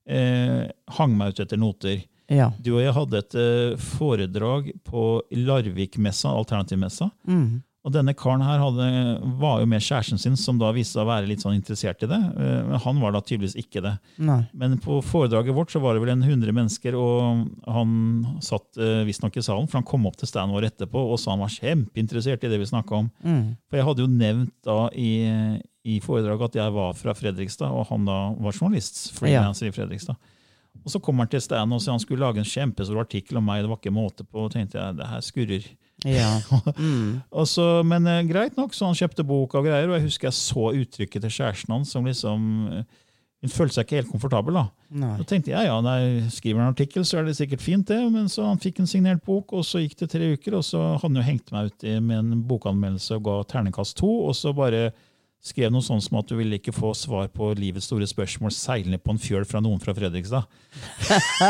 [0.05, 0.67] eh,
[0.99, 2.03] hang meg ut etter noter.
[2.29, 2.51] Ja.
[2.61, 7.09] Du og jeg hadde et eh, foredrag på Larvik-messa, alternativmessa.
[7.29, 7.63] Mm.
[7.87, 8.87] Og denne karen her hadde,
[9.39, 12.09] var jo med kjæresten sin, som da viste seg å være litt sånn interessert i
[12.11, 12.19] det.
[12.35, 13.93] Eh, Men han var da tydeligvis ikke det.
[14.27, 14.41] Nei.
[14.59, 17.95] Men på foredraget vårt så var det vel en 100 mennesker, og han
[18.43, 21.37] satt eh, visstnok i salen, for han kom opp til standen vår etterpå og sa
[21.37, 23.11] han var kjempeinteressert i det vi snakka om.
[23.23, 23.45] Mm.
[23.71, 25.13] For jeg hadde jo nevnt da i,
[25.87, 29.13] i foredraget at jeg var fra Fredrikstad, og han da var journalist.
[29.15, 30.19] freelancer i Fredrikstad.
[30.85, 33.47] Og så kommer han til standen og sier han skulle lage en kjempestor artikkel om
[33.47, 33.63] meg.
[33.65, 34.45] Det var ikke måte på.
[34.45, 35.65] Og tenkte jeg, det her skurrer.
[36.07, 36.37] Ja.
[36.77, 37.23] Mm.
[37.49, 40.37] Så, men eh, greit nok, så han kjøpte bok og greier, og jeg husker jeg
[40.39, 42.85] så uttrykket til kjæresten hans som liksom eh,
[43.45, 44.57] Hun følte seg ikke helt komfortabel.
[44.57, 44.65] da.
[44.97, 45.13] Nei.
[45.21, 45.99] Da tenkte jeg ja, nei,
[46.33, 47.99] skriver han en artikkel, så er det sikkert fint, det.
[48.11, 50.81] Men så han fikk en signert bok, og så gikk det tre uker, og så
[50.97, 54.55] hadde han jo hengt meg ut med en bokanmeldelse og ga terningkast to, og så
[54.57, 54.89] bare
[55.47, 58.99] skrev noe sånt som at du ville ikke få svar på livets store spørsmål seilende
[58.99, 60.49] på en fjøl fra noen fra Fredrikstad.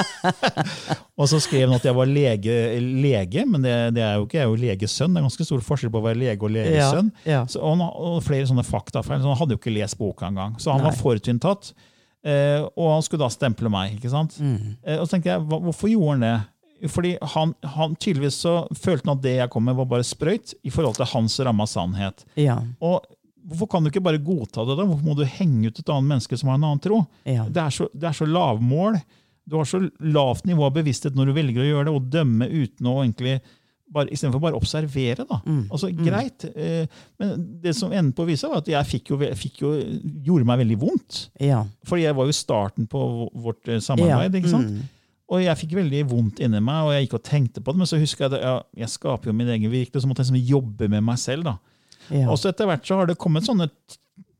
[1.18, 4.38] og så skrev han at jeg var lege, lege men det, det er jo ikke,
[4.38, 5.16] jeg er jo legesønn.
[5.16, 7.12] Det er ganske stor forskjell på å være lege og legesønn.
[7.24, 7.44] Ja.
[7.50, 9.22] Så, og, og flere sånne faktafeil.
[9.22, 10.58] Så han hadde jo ikke lest boka engang.
[10.60, 10.90] Så han Nei.
[10.90, 11.72] var forutinntatt.
[12.26, 13.96] Eh, og han skulle da stemple meg.
[13.96, 14.36] ikke sant?
[14.42, 14.76] Mm.
[14.82, 16.36] Eh, og så tenkte jeg, hva, Hvorfor gjorde han det?
[16.92, 20.52] Fordi han, han tydeligvis så følte han at det jeg kom med, var bare sprøyt
[20.66, 22.26] i forhold til hans ramme av sannhet.
[22.36, 22.58] Ja.
[22.84, 23.06] Og
[23.46, 24.74] Hvorfor kan du ikke bare godta det?
[24.78, 24.86] da?
[24.88, 27.04] Hvorfor må du henge ut et annet menneske som har en annen tro?
[27.28, 27.44] Ja.
[27.46, 28.98] Det er så, det er så lavmål.
[29.46, 32.48] Du har så lavt nivå av bevissthet når du velger å gjøre det, og dømme
[32.50, 33.36] uten å egentlig
[33.86, 35.22] bare, Istedenfor bare å observere.
[35.28, 35.38] da.
[35.70, 36.42] Altså, Greit.
[36.58, 36.88] Eh,
[37.22, 39.70] men det som enden på visa, var at jeg fikk jo, fikk jo,
[40.26, 41.20] gjorde meg veldig vondt.
[41.38, 41.62] Ja.
[41.86, 44.34] Fordi jeg var jo starten på vårt eh, samarbeid.
[44.34, 44.74] Ja, ikke sant?
[44.74, 44.92] mm.
[45.26, 47.80] Og jeg fikk veldig vondt inni meg, og jeg gikk og tenkte på det.
[47.82, 50.30] Men så husker jeg at ja, jeg skaper jo min egen virkelighet, så måtte jeg
[50.34, 51.48] liksom jobbe med meg selv.
[51.48, 51.56] da.
[52.10, 52.28] Ja.
[52.30, 53.68] Og så etter hvert så har det kommet sånne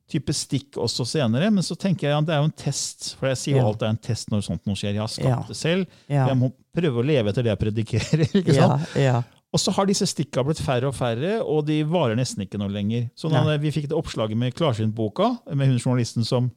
[0.07, 3.09] type stikk også senere, men så tenker jeg at det er jo en test.
[3.19, 3.71] For jeg sier jo Ja.
[3.73, 4.95] alt er en test når sånt noe skjer.
[4.95, 5.45] Jeg har skapt Ja.
[5.49, 5.87] det selv.
[6.09, 6.27] Ja.
[6.31, 8.29] Jeg må prøve å leve etter det jeg predikerer.
[8.43, 8.95] ikke sant?
[8.95, 9.23] ja.
[9.55, 12.69] Og så har disse stikka blitt færre og færre, og de varer nesten ikke noe
[12.69, 13.09] lenger.
[13.17, 16.51] Så da vi fikk det oppslaget med Klarsynt-boka, med hun journalisten som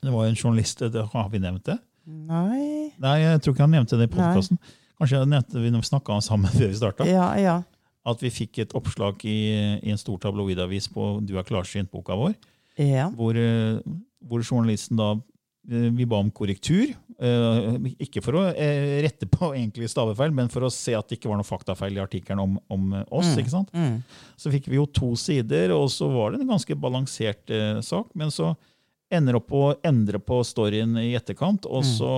[0.00, 1.74] Det var jo en journalist, det, har vi nevnt det?
[2.06, 4.58] Nei Nei, jeg tror ikke han nevnte det i podkasten.
[5.00, 7.06] Kanskje jeg nevnte vi snakka sammen før vi starta.
[7.08, 7.56] Ja, ja.
[8.08, 9.38] At vi fikk et oppslag i,
[9.84, 12.32] i en stor tabloidavis på Du er klarsynt-boka vår.
[12.80, 13.10] Ja.
[13.12, 13.76] Hvor, eh,
[14.24, 15.10] hvor journalisten da
[15.68, 16.94] eh, Vi ba om korrektur.
[17.20, 18.46] eh, Ikke for å
[19.04, 22.00] rette på egentlig stavefeil, men for å se at det ikke var noe faktafeil i
[22.00, 23.34] artikkelen om, om oss.
[23.34, 23.36] oss.
[23.42, 23.68] ikke sant?
[23.76, 24.00] Mm.
[24.40, 28.08] Så fikk vi jo to sider, og så var det en ganske balansert eh, sak.
[28.16, 28.54] Men så
[29.12, 32.12] ender opp å endre på storyen i etterkant, og så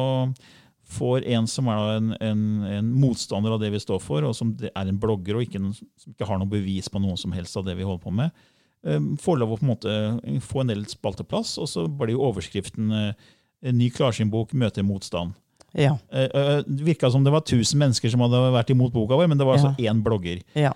[0.93, 2.41] får en som er en, en,
[2.79, 5.61] en motstander av det vi står for, og som er en blogger og ikke,
[6.03, 8.43] som ikke har noe bevis på noe som helst av det vi holder på med,
[8.87, 12.19] eh, får lov å på en måte få en del spalteplass, og så blir det
[12.19, 13.31] jo overskriften eh,
[13.63, 15.35] en ny klarsynbok møter motstand.
[15.73, 15.95] Ja.
[16.13, 19.31] Eh, eh, Det virka som det var 1000 mennesker som hadde vært imot boka vår,
[19.33, 20.43] men det var altså én blogger.
[20.59, 20.75] Ja.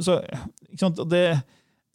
[0.00, 0.22] Så?
[1.10, 1.24] Det,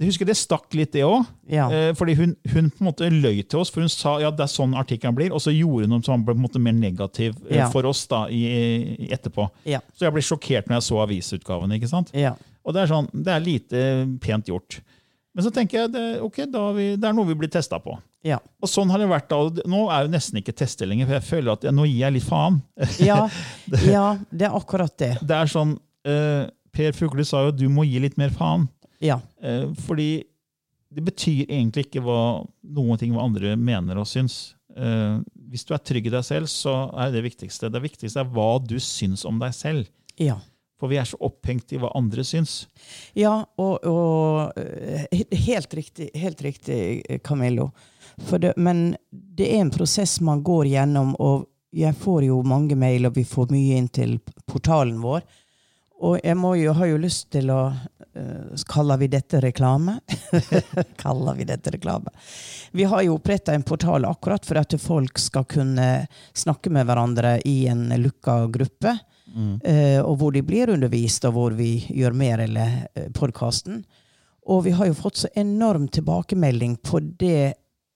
[0.01, 1.27] jeg husker det stakk litt, det òg.
[1.53, 1.67] Ja.
[1.95, 4.51] Fordi hun, hun på en måte løy til oss, for hun sa ja, det er
[4.51, 7.59] sånn artikkelen blir, og så gjorde hun som ble på en måte mer negativ eh,
[7.59, 7.67] Ja.
[7.71, 9.45] for oss da, i, etterpå.
[9.69, 9.83] Ja.
[9.93, 11.75] Så jeg ble sjokkert når jeg så avisutgaven.
[11.77, 12.09] ikke sant?
[12.17, 12.33] Ja.
[12.65, 13.85] Og det er sånn, det er lite
[14.23, 14.79] pent gjort.
[15.33, 16.41] Men så tenker jeg det, ok,
[16.77, 17.95] vi, det er noe vi blir testa på.
[18.25, 18.37] Ja.
[18.63, 19.39] Og sånn har det vært da.
[19.69, 22.17] Nå er jo nesten ikke tester lenger, for jeg føler at jeg, nå gir jeg
[22.17, 22.59] litt faen.
[23.09, 23.23] Ja.
[23.85, 25.15] ja, det er akkurat det.
[25.21, 25.77] Det er sånn,
[26.07, 28.67] eh, Per Fugle sa jo du må gi litt mer faen.
[29.03, 29.19] Ja.
[29.43, 30.23] Eh, fordi
[30.93, 32.43] det betyr egentlig ikke hva,
[32.75, 34.53] noen ting hva andre mener og syns.
[34.77, 35.19] Eh,
[35.51, 37.71] hvis du er trygg i deg selv, så er det viktigste.
[37.73, 39.89] Det viktigste er hva du syns om deg selv.
[40.21, 40.39] Ja.
[40.79, 42.63] For vi er så opphengt i hva andre syns.
[43.17, 47.71] Ja, og, og eh, helt riktig, helt riktig, Camillo.
[48.27, 52.75] For det, men det er en prosess man går gjennom, og jeg får jo mange
[52.77, 54.17] mail, og vi får mye inn til
[54.49, 55.23] portalen vår.
[56.03, 59.97] Og jeg må jo, har jo lyst til å uh, Kaller vi dette reklame?
[61.03, 62.11] kaller vi dette reklame?
[62.75, 65.89] Vi har jo oppretta en portal akkurat for at folk skal kunne
[66.35, 68.97] snakke med hverandre i en lukka gruppe.
[69.65, 73.81] eh, og hvor de blir undervist, og hvor vi gjør mer eller uh, podkasten.
[74.51, 77.53] Og vi har jo fått så enorm tilbakemelding på det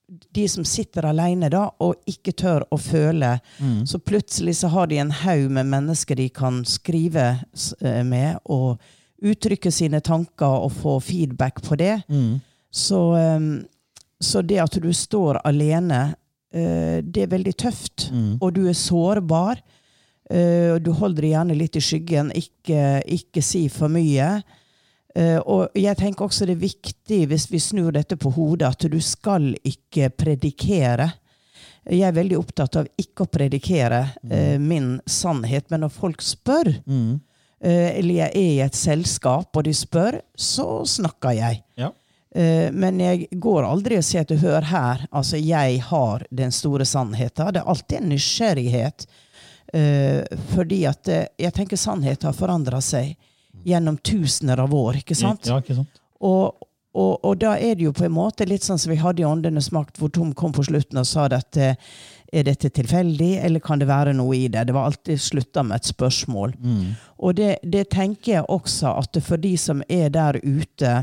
[0.08, 3.34] de som sitter alene da, og ikke tør å føle.
[3.86, 7.26] Så plutselig så har de en haug med mennesker de kan skrive
[7.82, 8.78] eh, med, og
[9.22, 11.98] uttrykke sine tanker og få feedback på det.
[12.70, 13.40] Så, eh,
[14.20, 16.14] så det at du står alene,
[16.54, 18.08] eh, det er veldig tøft.
[18.40, 19.60] Og du er sårbar.
[20.30, 24.42] Eh, du holder deg gjerne litt i skyggen, ikke, ikke si for mye.
[25.16, 28.90] Eh, og jeg tenker også det er viktig, hvis vi snur dette på hodet, at
[28.92, 31.10] du skal ikke predikere.
[31.88, 36.68] Jeg er veldig opptatt av ikke å predikere eh, min sannhet, men når folk spør,
[36.84, 41.62] eh, eller jeg er i et selskap og de spør, så snakker jeg.
[41.80, 41.88] Ja.
[42.36, 46.52] Eh, Men jeg går aldri og sier at du hører her, altså jeg har den
[46.52, 47.54] store sannheten.
[47.56, 49.06] Det er alltid en nysgjerrighet.
[49.72, 50.20] eh,
[50.52, 53.16] Fordi at eh, jeg tenker sannheten har forandra seg
[53.68, 55.02] gjennom tusener av år.
[55.02, 55.48] ikke sant?
[55.48, 56.00] Ja, ikke sant?
[56.24, 56.64] Og,
[56.98, 59.28] og, og da er det jo på en måte litt sånn som vi hadde i
[59.28, 63.80] Åndenes makt, hvor Tom kom på slutten og sa at er dette tilfeldig, eller kan
[63.80, 64.66] det være noe i det?
[64.68, 66.56] Det var alltid slutta med et spørsmål.
[67.24, 70.98] Og det, det tenker jeg også at for de som er der ute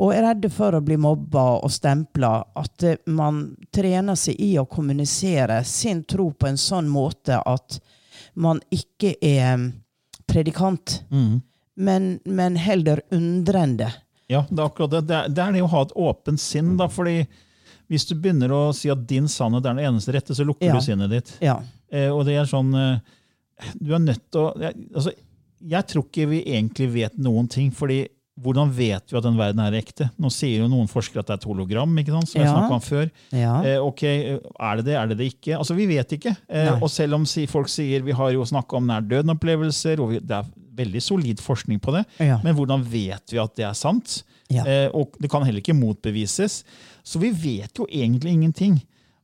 [0.00, 4.54] og er redde for å bli mobba og stempla, at eh, man trener seg i
[4.60, 7.78] å kommunisere sin tro på en sånn måte at
[8.40, 9.66] man ikke er mm,
[10.28, 11.02] predikant,
[11.76, 13.92] men, men heller undrende.
[14.28, 15.02] Ja, det er akkurat det.
[15.08, 16.76] Det er, det er det å ha et åpent sinn.
[16.76, 17.26] da, fordi
[17.92, 20.74] hvis du begynner å si at din sannhet er den eneste rette, så lukker Ja.
[20.78, 21.34] du sinnet ditt.
[21.44, 21.58] Ja.
[21.92, 22.98] Eh, og det er sånn eh,
[23.78, 25.12] Du er nødt til å jeg, altså,
[25.62, 27.70] jeg tror ikke vi egentlig vet noen ting.
[27.70, 28.08] fordi
[28.42, 30.06] hvordan vet vi at den verden er ekte?
[30.18, 31.92] Nå sier jo noen forskere at det er et hologram.
[32.00, 32.54] ikke sant, som jeg Ja.
[32.56, 33.10] snakket om før.
[33.30, 33.62] Ja.
[33.62, 34.02] Eh, ok,
[34.58, 35.58] Er det det, er det det ikke?
[35.58, 36.36] Altså, Vi vet ikke.
[36.48, 40.18] Eh, og selv om folk sier Vi har jo snakka om nær døden-opplevelser, og vi,
[40.20, 40.44] det er
[40.76, 42.04] veldig solid forskning på det.
[42.22, 42.38] Ja.
[42.44, 44.22] Men hvordan vet vi at det er sant?
[44.52, 44.64] Ja.
[44.68, 46.62] Eh, og det kan heller ikke motbevises.
[47.04, 48.80] Så vi vet jo egentlig ingenting.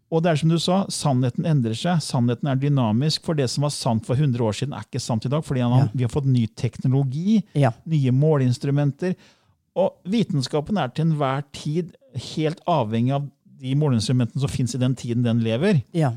[0.09, 2.01] Og det er som du sa, sannheten endrer seg.
[2.01, 3.25] Sannheten er dynamisk.
[3.29, 5.45] For det som var sant for 100 år siden, er ikke sant i dag.
[5.45, 5.89] Fordi Ja.
[5.93, 7.43] vi har fått ny teknologi,
[7.85, 9.15] nye måleinstrumenter.
[9.77, 11.93] Og vitenskapen er til enhver tid
[12.35, 13.29] helt avhengig av
[13.61, 15.83] de måleinstrumentene som fins i den tiden den lever.
[15.93, 16.13] Ja.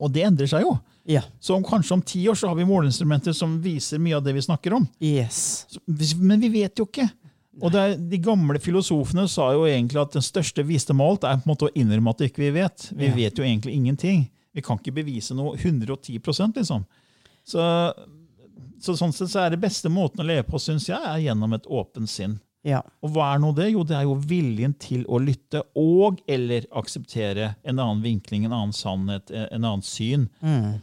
[0.00, 0.76] Og det endrer seg jo.
[1.04, 1.22] Ja.
[1.40, 4.34] Så om, kanskje om ti år så har vi måleinstrumenter som viser mye av det
[4.36, 4.88] vi snakker om.
[5.00, 5.66] Yes.
[5.68, 7.08] Så- Men vi vet jo ikke.
[7.60, 11.24] Og det er, De gamle filosofene sa jo egentlig at den største visdom av alt
[11.24, 12.88] er på en måte å innrømme at vi ikke vet.
[12.96, 13.14] Vi Ja.
[13.14, 14.30] vet jo egentlig ingenting.
[14.54, 16.86] Vi kan ikke bevise noe 110% liksom.
[17.44, 17.92] Så,
[18.80, 21.52] så sånn sett så er det beste måten å leve på, syns jeg, er gjennom
[21.54, 22.38] et åpent sinn.
[22.64, 22.80] Ja.
[23.02, 23.72] Og hva er nå det?
[23.72, 28.52] Jo, det er jo viljen til å lytte og eller akseptere en annen vinkling, en
[28.52, 30.28] annen sannhet, en annen syn.
[30.40, 30.80] Mm.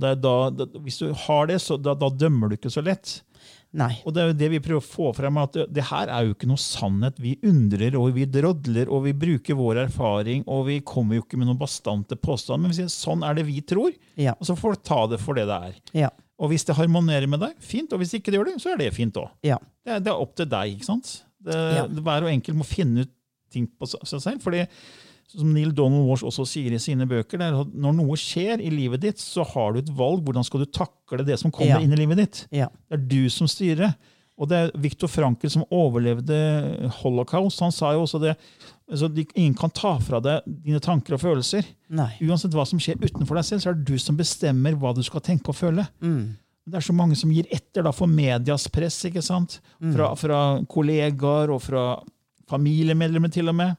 [0.00, 3.18] Da, da, hvis du har det, så da, da dømmer du ikke så lett.
[3.78, 3.92] Nei.
[4.02, 6.24] Og det er jo det vi prøver å få frem, at det, det her er
[6.26, 7.20] jo ikke noe sannhet.
[7.22, 11.38] Vi undrer, og vi drodler, og vi bruker vår erfaring, og vi kommer jo ikke
[11.38, 12.64] med noen bastante påstander.
[12.64, 14.34] Men vi sier sånn er det vi tror, Ja.
[14.40, 15.78] og så får du ta det for det det er.
[16.02, 16.10] Ja.
[16.40, 17.92] Og hvis det harmonerer med deg, fint.
[17.94, 19.30] Og hvis ikke det gjør det, så er det fint òg.
[19.46, 19.60] Ja.
[19.86, 20.74] Det, det er opp til deg.
[20.74, 21.14] ikke sant?
[21.38, 21.86] Det, Ja.
[21.86, 23.12] Hver og enkelt må finne ut
[23.52, 24.42] ting på seg selv.
[24.42, 24.64] fordi
[25.30, 28.60] som Neil Donald Walsh også sier i sine bøker, det er at når noe skjer
[28.64, 30.24] i livet ditt, så har du et valg.
[30.26, 31.82] Hvordan skal du takle det som kommer Ja.
[31.84, 32.40] inn i livet ditt?
[32.50, 32.66] Ja.
[32.90, 33.94] Det er du som styrer.
[34.40, 37.60] Og det er Viktor Frankel som overlevde holocaust.
[37.60, 38.36] Han sa jo også det
[38.90, 41.66] altså, Ingen kan ta fra deg dine tanker og følelser.
[41.92, 42.08] Nei.
[42.24, 45.02] Uansett hva som skjer utenfor deg selv, så er det du som bestemmer hva du
[45.04, 45.84] skal tenke og føle.
[46.00, 46.36] Mm.
[46.70, 49.58] Det er så mange som gir etter da, for medias press, ikke sant?
[49.80, 50.40] Fra, fra
[50.70, 51.84] kollegaer og fra
[52.50, 53.76] familiemedlemmer til og med.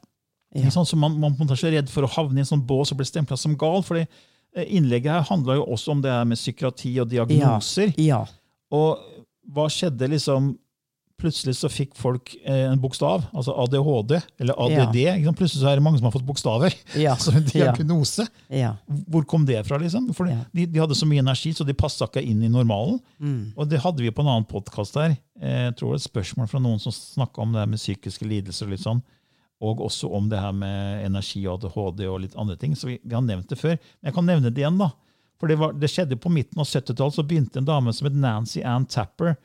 [0.55, 0.69] Ja.
[0.73, 0.85] Sånn.
[0.85, 3.05] Så man, man er så redd for å havne i en sånn bås og bli
[3.07, 3.81] stempla som gal.
[3.87, 4.03] fordi
[4.55, 7.93] eh, Innlegget her handla jo også om det her med psykiatri og diagnoser.
[8.01, 8.25] Ja.
[8.71, 8.99] Og
[9.51, 10.57] hva skjedde liksom
[11.21, 14.95] Plutselig så fikk folk eh, en bokstav, altså ADHD, eller ADD.
[15.21, 15.37] sant?
[15.37, 16.73] Plutselig så er det mange som har fått bokstaver.
[16.97, 17.11] Ja.
[17.15, 18.25] Altså en diagnose.
[18.49, 18.71] Ja.
[19.05, 19.77] Hvor kom det fra?
[19.77, 20.07] liksom?
[20.17, 20.39] For Ja.
[20.49, 22.97] de, de hadde så mye energi, så de passa ikke inn i normalen.
[23.21, 23.51] Mm.
[23.53, 25.13] Og det hadde vi på en annen podkast her.
[25.37, 27.83] Eh, Jeg tror det var et spørsmål fra noen som snakka om det her med
[27.83, 28.65] psykiske lidelser.
[28.65, 29.03] Og litt sånn,
[29.61, 32.73] og også om det her med energi og ADHD og litt andre ting.
[32.75, 33.77] Så vi, vi har nevnt det før.
[34.01, 34.79] Men jeg kan nevne det igjen.
[34.81, 34.87] da.
[35.41, 37.15] For det, var, det skjedde på midten av 70-tallet.
[37.19, 39.35] Så begynte en dame som het Nancy Ann Tapper,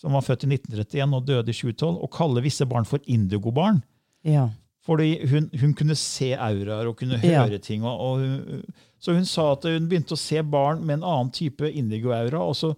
[0.00, 3.82] som var født i 1931 og døde i 2012, å kalle visse barn for indigobarn.
[4.26, 4.48] Ja.
[4.86, 7.42] Fordi hun, hun kunne se auraer og kunne Ja.
[7.44, 7.82] høre ting.
[7.84, 8.62] Og, og hun,
[9.00, 12.56] så hun sa at hun begynte å se barn med en annen type indigo-aura, og
[12.56, 12.72] så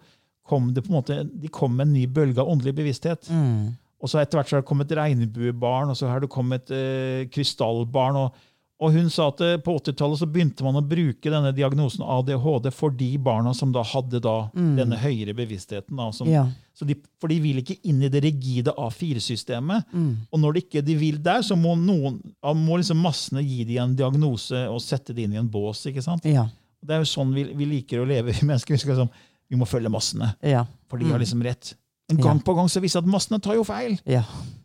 [0.48, 3.28] kom det på en måte, de kom med en ny bølge av åndelig bevissthet.
[3.31, 3.70] Mm.
[4.03, 7.29] Og så etter hvert så har det kommet regnbuebarn, og så har det kommet eh,
[7.31, 8.17] krystallbarn.
[8.19, 8.41] Og,
[8.83, 12.67] og hun sa at eh, på 80-tallet så begynte man å bruke denne diagnosen ADHD
[12.75, 15.95] for de barna som da hadde da denne høyere bevisstheten.
[16.01, 16.49] Da, som, Ja.
[16.75, 19.87] så de, for de vil ikke inn i det rigide A4-systemet.
[19.95, 20.11] Mm.
[20.33, 22.19] Og når de ikke de vil der, så må, noen,
[22.59, 25.85] må liksom massene gi dem en diagnose og sette det inn i en bås.
[25.91, 26.27] ikke sant?
[26.27, 26.49] Ja.
[26.83, 28.75] Det er jo sånn vi, vi liker å leve, vi mennesker.
[28.75, 29.12] Vi, skal liksom,
[29.53, 30.65] vi må følge massene, Ja.
[30.91, 31.77] for de har liksom rett.
[32.09, 32.25] Men Ja.
[32.25, 33.99] gang på gang så viser at massene tar jo feil.
[34.07, 34.23] ja.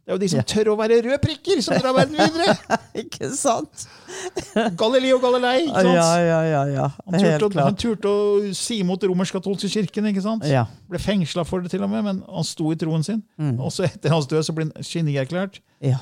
[0.07, 0.43] Det er jo de som Ja.
[0.43, 2.53] tør å være røde prikker, som drar verden videre!
[2.95, 3.87] Ikke sant?
[4.79, 5.65] Galileo Galilei.
[5.67, 5.95] ikke sant?
[5.97, 6.61] Ja, ja, ja.
[6.71, 6.85] ja.
[7.11, 10.05] Han turte, å- han turte å si mot romersk-katolske kirken.
[10.07, 10.45] ikke sant?
[10.47, 10.63] Ja.
[10.87, 13.21] Ble fengsla for det, til og med, men han sto i troen sin.
[13.37, 13.59] Mm.
[13.59, 15.59] Og så etter hans død så ble han genierklært.
[15.83, 15.97] Ja.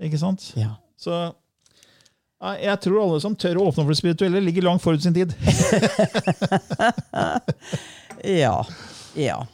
[0.00, 0.52] ikke sant?
[0.54, 0.76] Ja.
[0.96, 1.34] Så
[2.62, 5.34] jeg tror alle som tør å åpne for det spirituelle, ligger langt forut sin tid.
[8.24, 8.64] Ja.
[9.14, 9.46] ja.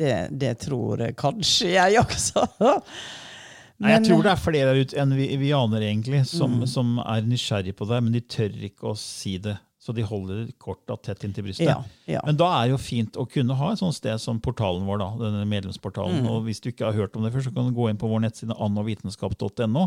[0.00, 2.46] Det, det tror jeg kanskje jeg også.
[3.80, 6.66] Nei, jeg tror det er flere der ute enn vi, vi aner, egentlig, som, Mm.
[6.68, 9.56] som er nysgjerrig på det, men de tør ikke å si det.
[9.80, 11.64] Så de holder korta tett inntil brystet.
[11.70, 11.78] Ja.
[12.04, 12.20] ja.
[12.26, 15.00] Men da er det jo fint å kunne ha et sånt sted som portalen vår.
[15.00, 16.20] da, denne medlemsportalen.
[16.20, 16.28] Mm.
[16.28, 18.10] Og Hvis du ikke har hørt om det før, så kan du gå inn på
[18.10, 19.86] vår nettside annovitenskap.no.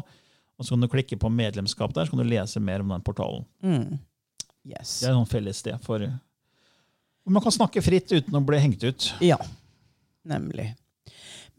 [0.58, 3.06] Og så kan du klikke på medlemskap der, så kan du lese mer om den
[3.06, 3.46] portalen.
[3.62, 4.00] Mm.
[4.66, 5.00] Yes.
[5.04, 6.02] Det er et felles sted for
[7.30, 9.06] man kan snakke fritt uten å bli hengt ut.
[9.24, 9.38] Ja,
[10.26, 10.70] nemlig.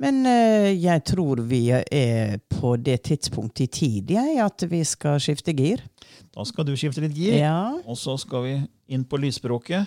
[0.02, 5.20] Men eh, jeg tror vi er på det tidspunktet i tid jeg, at vi skal
[5.22, 5.84] skifte gir.
[6.34, 7.76] Da skal du skifte litt gir, Ja.
[7.86, 8.54] og så skal vi
[8.90, 9.86] inn på lysspråket.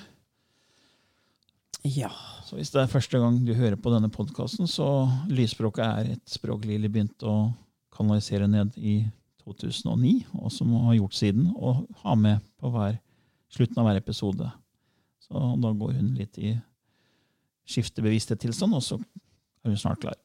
[1.84, 2.12] ja.
[2.48, 6.32] Så hvis det er første gang du hører på denne podkasten, så lysspråket er et
[6.32, 7.50] språk Lilly begynte å
[7.92, 9.02] kanalisere ned i
[9.44, 12.96] 2009, og som hun har gjort siden, og har med på hver,
[13.52, 14.48] slutten av hver episode.
[15.28, 16.54] Så da går hun litt i
[17.68, 18.96] skiftebevissthet bevissthetstilstand, og så
[19.64, 20.16] er hun snart klar.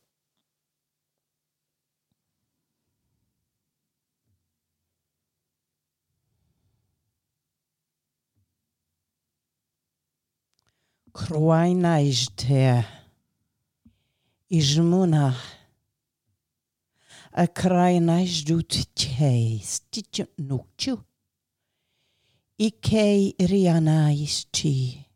[11.12, 12.84] Kroainajte
[14.50, 15.34] Ijmuna
[23.40, 25.06] rianaisti.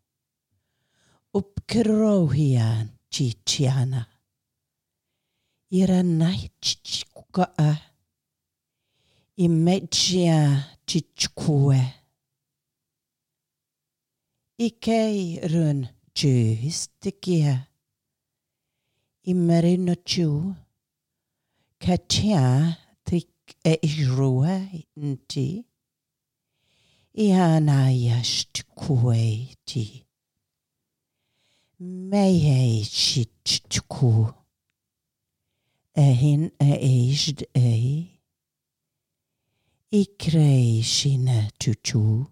[1.67, 4.05] Upkrohian chichiana.
[5.71, 7.77] Iranaichkuka.
[9.37, 11.93] Imechia chichkue.
[14.57, 17.67] Ikei run chihistikia.
[19.23, 20.55] Imerino chu.
[21.79, 23.29] Katia tik
[23.63, 25.65] e irua inti.
[27.13, 30.06] Iana yashtkue Meihe
[31.79, 34.33] melyhelysitkú.
[35.97, 38.21] Ehin eisd ei,
[39.91, 42.31] ikreisine tutu,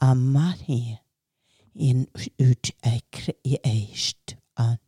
[0.00, 0.98] amahi
[1.74, 2.06] in
[2.40, 4.78] ut ekreisd an.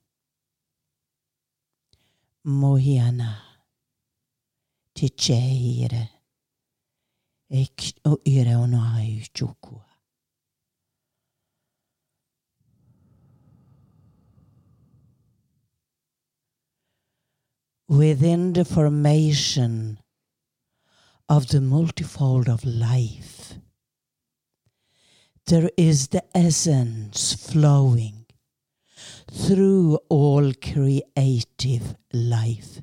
[2.45, 3.43] Mohiana,
[4.95, 6.09] tijeire,
[7.51, 9.88] ek o ire onayu chukua.
[17.89, 19.99] Within the formation
[21.27, 23.55] of the multifold of life,
[25.47, 28.27] there is the essence flowing
[29.33, 32.83] through all creative life,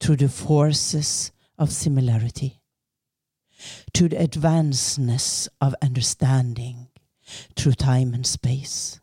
[0.00, 2.60] through the forces of similarity,
[3.92, 6.88] to the advancedness of understanding
[7.54, 8.98] through time and space.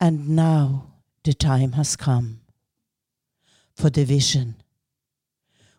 [0.00, 0.91] And now
[1.24, 2.40] the time has come
[3.74, 4.56] for the vision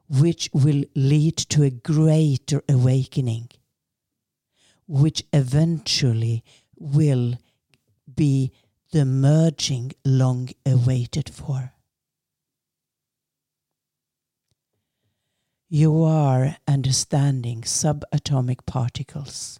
[0.10, 3.50] which will lead to a greater awakening,
[4.88, 6.44] which eventually
[6.78, 7.36] will
[8.14, 8.52] be
[8.92, 11.74] the merging long awaited for.
[15.70, 19.60] You are understanding subatomic particles.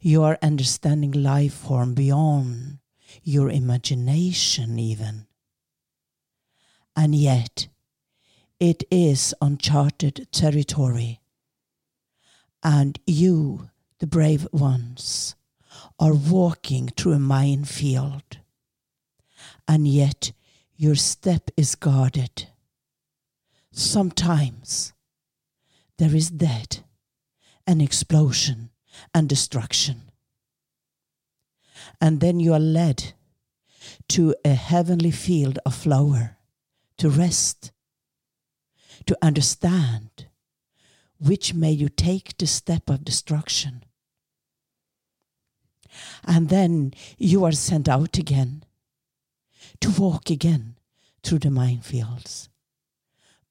[0.00, 2.78] You are understanding life form beyond
[3.22, 5.26] your imagination, even.
[6.94, 7.68] And yet,
[8.58, 11.20] it is uncharted territory.
[12.62, 15.34] And you, the brave ones,
[15.98, 18.38] are walking through a minefield.
[19.68, 20.32] And yet,
[20.76, 22.48] your step is guarded.
[23.72, 24.92] Sometimes
[25.98, 26.82] there is death
[27.66, 28.70] and explosion
[29.14, 30.05] and destruction.
[32.00, 33.12] And then you are led
[34.08, 36.36] to a heavenly field of flower
[36.98, 37.72] to rest,
[39.06, 40.26] to understand
[41.18, 43.84] which may you take the step of destruction.
[46.24, 48.64] And then you are sent out again
[49.80, 50.76] to walk again
[51.22, 52.48] through the minefields.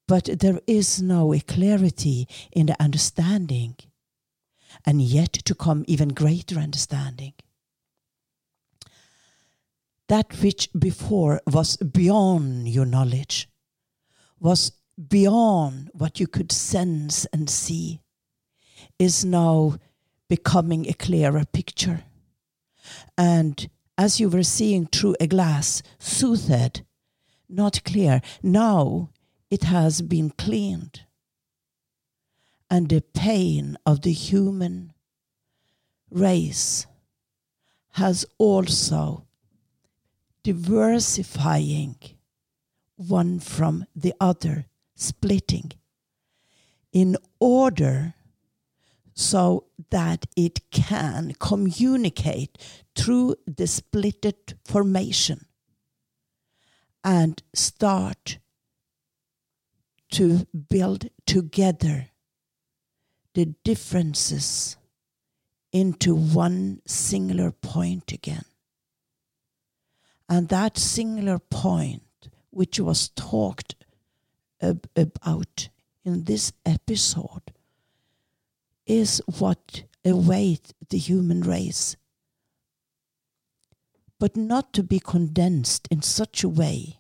[0.08, 3.76] But there is no clarity in the understanding,
[4.86, 7.34] and yet to come even greater understanding.
[10.08, 13.50] That which before was beyond your knowledge,
[14.40, 14.72] was
[15.10, 18.02] beyond what you could sense and see,
[19.00, 19.78] is now
[20.30, 22.04] becoming a clearer picture.
[23.18, 26.84] And as you were seeing through a glass, soothed,
[27.50, 29.10] not clear, now
[29.50, 31.02] it has been cleaned.
[32.70, 34.94] And the pain of the human
[36.12, 36.86] race
[37.92, 39.25] has also
[40.46, 41.96] diversifying
[42.98, 45.72] one from the other, splitting,
[46.94, 48.14] in order
[49.16, 52.60] so that it can communicate
[52.96, 55.48] through the splitted formation
[57.04, 58.38] and start
[60.12, 62.10] to build together
[63.34, 64.78] the differences
[65.74, 68.46] into one singular point again.
[70.28, 73.76] And that singular point, which was talked
[74.62, 75.70] ab- about
[76.04, 77.54] in this episode,
[78.86, 81.96] is what awaits the human race.
[84.20, 87.00] But not to be condensed in such a way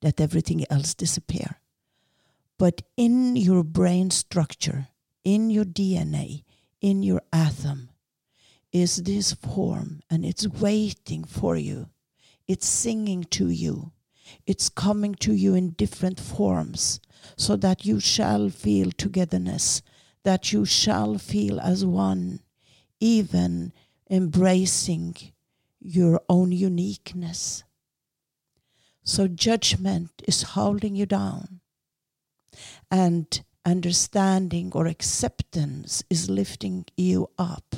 [0.00, 1.60] that everything else disappear.
[2.58, 4.88] But in your brain structure,
[5.24, 6.42] in your DNA,
[6.80, 7.90] in your atom,
[8.72, 11.88] is this form and it's waiting for you.
[12.48, 13.92] It's singing to you.
[14.46, 17.00] It's coming to you in different forms
[17.36, 19.82] so that you shall feel togetherness,
[20.24, 22.40] that you shall feel as one,
[23.00, 23.72] even
[24.10, 25.14] embracing
[25.78, 27.64] your own uniqueness.
[29.04, 31.60] So judgment is holding you down.
[32.90, 37.74] And understanding or acceptance is lifting you up.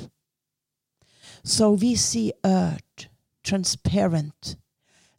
[1.43, 3.07] So we see earth
[3.43, 4.55] transparent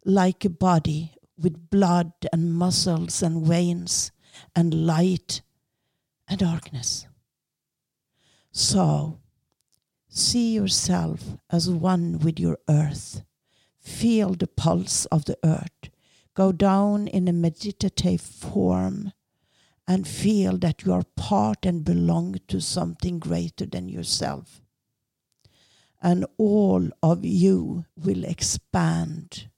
[0.04, 4.12] like a body with blood and muscles and veins
[4.54, 5.42] and light
[6.28, 7.06] and darkness.
[8.50, 9.18] So
[10.08, 13.22] see yourself as one with your earth.
[13.78, 15.90] Feel the pulse of the earth.
[16.34, 19.12] Go down in a meditative form
[19.86, 24.61] and feel that you are part and belong to something greater than yourself.
[26.02, 29.48] And all of you will expand,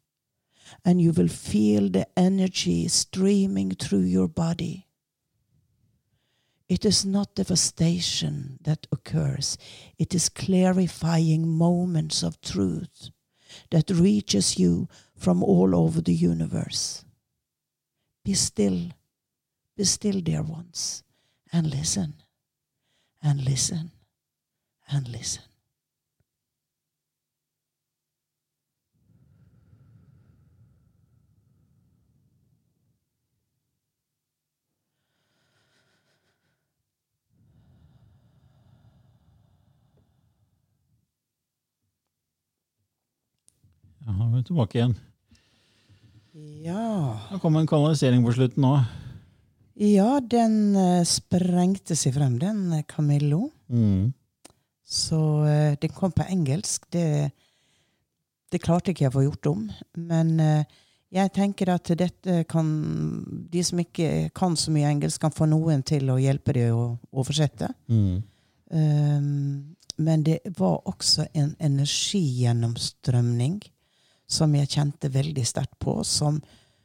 [0.85, 4.87] and you will feel the energy streaming through your body.
[6.69, 9.57] It is not devastation that occurs,
[9.99, 13.11] it is clarifying moments of truth
[13.71, 17.05] that reaches you from all over the universe.
[18.23, 18.91] Be still
[19.77, 21.03] be still, dear ones,
[21.53, 22.15] and listen,
[23.21, 23.91] and listen,
[24.89, 25.43] and listen.
[44.05, 44.95] Ja, vi er tilbake igjen.
[46.65, 47.19] Ja.
[47.31, 48.75] Det kom en kanalisering på slutten nå.
[49.81, 53.49] Ja, den uh, sprengte seg frem, den uh, Camillo.
[53.73, 54.13] Mm.
[54.85, 56.85] Så uh, den kom på engelsk.
[56.93, 57.31] Det,
[58.53, 59.65] det klarte ikke jeg å få gjort om.
[59.97, 60.29] Men
[61.15, 62.67] jeg tenker at dette kan
[63.51, 66.99] De som ikke kan så mye engelsk, kan få noen til å hjelpe dem å
[67.15, 67.71] oversette.
[67.91, 68.23] Mm.
[68.75, 73.61] Um, men det var også en energigjennomstrømning
[74.27, 76.41] som jeg kjente veldig sterkt på, som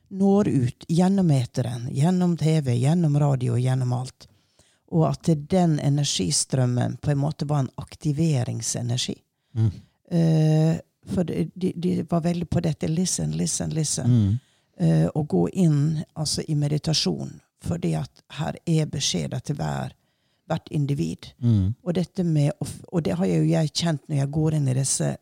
[0.10, 4.28] når ut gjennom eteren, gjennom TV, gjennom radio, gjennom alt.
[4.90, 9.16] Og at den energistrømmen på en måte var en aktiveringsenergi.
[9.56, 9.72] Mm.
[10.12, 10.78] Uh,
[11.14, 14.10] for de, de, var veldig på dette listen, listen, listen.
[14.10, 14.40] Mm.
[14.82, 17.38] Uh, og gå inn altså, i meditasjon.
[17.62, 19.94] Fordi at her er beskjeder til hver,
[20.50, 21.32] hvert individ.
[21.38, 21.76] Mm.
[21.84, 22.52] Og, med,
[22.88, 25.18] og det har jo jeg kjent når jeg går inn i disse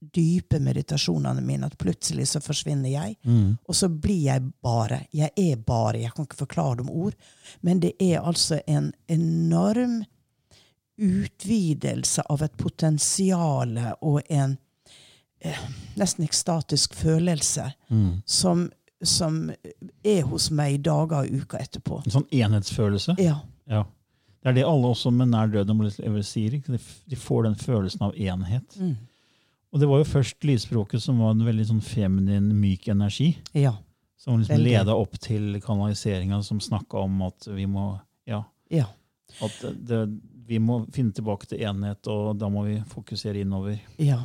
[0.00, 3.16] dype meditasjonene mine at plutselig så forsvinner jeg.
[3.24, 3.58] Mm.
[3.68, 5.02] Og så blir jeg bare.
[5.12, 6.00] Jeg er bare.
[6.00, 7.14] Jeg kan ikke forklare det med ord.
[7.62, 10.00] Men det er altså en enorm
[11.00, 14.56] utvidelse av et potensial og en
[15.40, 15.62] eh,
[16.00, 18.22] nesten ekstatisk følelse Mm.
[18.24, 18.66] som,
[19.02, 19.50] som
[20.04, 22.02] er hos meg dager og uker etterpå.
[22.06, 23.16] En sånn enhetsfølelse.
[23.18, 23.40] Ja.
[23.66, 23.84] Ja.
[24.40, 25.80] Det er det alle også med nær døden
[26.24, 26.50] sier.
[26.64, 26.78] De
[27.10, 28.76] De får den følelsen av enhet.
[28.78, 28.96] Mm.
[29.70, 33.32] Og det var jo først lysspråket som var en veldig sånn feminin, myk energi.
[33.54, 33.76] Ja.
[34.20, 37.92] Som liksom leda opp til kanaliseringa, som snakka om at vi må
[38.28, 38.88] ja, ja.
[39.40, 40.02] at det,
[40.50, 43.78] vi må finne tilbake til enhet, og da må vi fokusere innover.
[44.02, 44.18] Ja.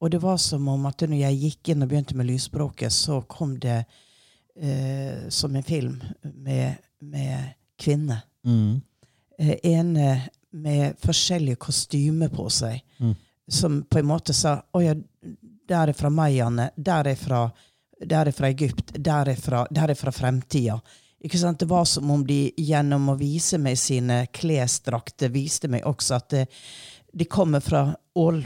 [0.00, 3.20] Og det var som om at når jeg gikk inn og begynte med lysspråket, så
[3.28, 3.82] kom det
[4.56, 8.24] eh, som en film med, med kvinner.
[8.44, 8.80] Mm.
[9.38, 10.08] Eh, ene
[10.56, 13.12] med forskjellige kostymer på seg, Mm.
[13.48, 14.94] Som på en måte sa Å ja,
[15.68, 17.50] der er fra mayaene, der er fra,
[18.00, 20.80] der er fra Egypt, der er fra, der er fra fremtida.
[21.24, 21.58] Ikke sant?
[21.58, 26.28] Det var som om de gjennom å vise meg sine klesdrakter viste meg også at
[26.30, 26.44] det,
[27.16, 27.80] de kommer fra
[28.16, 28.42] all,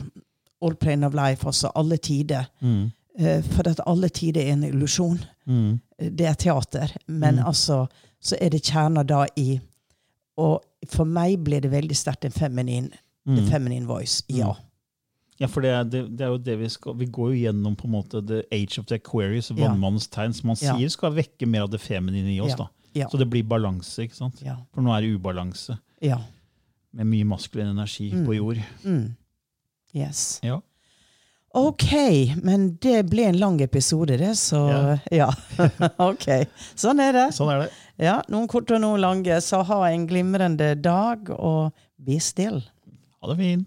[0.62, 2.46] all plane of life, altså alle tider.
[2.62, 2.90] Mm.
[3.18, 5.18] Eh, For at alle tider er en illusjon.
[5.46, 5.80] Mm.
[5.98, 6.94] Det er teater.
[7.08, 7.46] Men Mm.
[7.46, 7.86] altså,
[8.20, 9.60] så er det kjerner da i
[10.38, 12.90] Og for meg ble det veldig sterkt en feminin,
[13.26, 13.36] Mm.
[13.36, 14.22] the feminine voice.
[14.28, 14.54] Ja.
[15.40, 17.76] Ja, for det er, det, det er jo det vi skal Vi går jo gjennom
[17.80, 19.56] på en måte the age of the Aquarius, Ja.
[19.68, 20.74] vannmannens tegn, som man Ja.
[20.76, 22.50] sier skal vekke mer av det feminine i oss.
[22.50, 22.56] Ja.
[22.56, 22.68] da.
[22.94, 23.06] Ja.
[23.08, 24.42] Så det blir balanse, ikke sant?
[24.44, 24.56] Ja.
[24.74, 26.18] For nå er det ubalanse, ja.
[26.92, 28.26] med mye maskulin energi Mm.
[28.26, 28.58] på jord.
[28.84, 29.16] Mm.
[29.94, 30.40] Yes.
[30.42, 30.60] Ja.
[31.54, 31.92] OK,
[32.44, 34.60] men det ble en lang episode, det, så
[35.10, 35.26] ja.
[35.98, 36.26] OK.
[36.78, 37.24] Sånn er det.
[37.34, 37.70] Sånn er det.
[37.98, 39.40] Ja, Noen korte og noen lange.
[39.42, 42.60] Så ha en glimrende dag, og be still.
[43.20, 43.66] Ha det fint.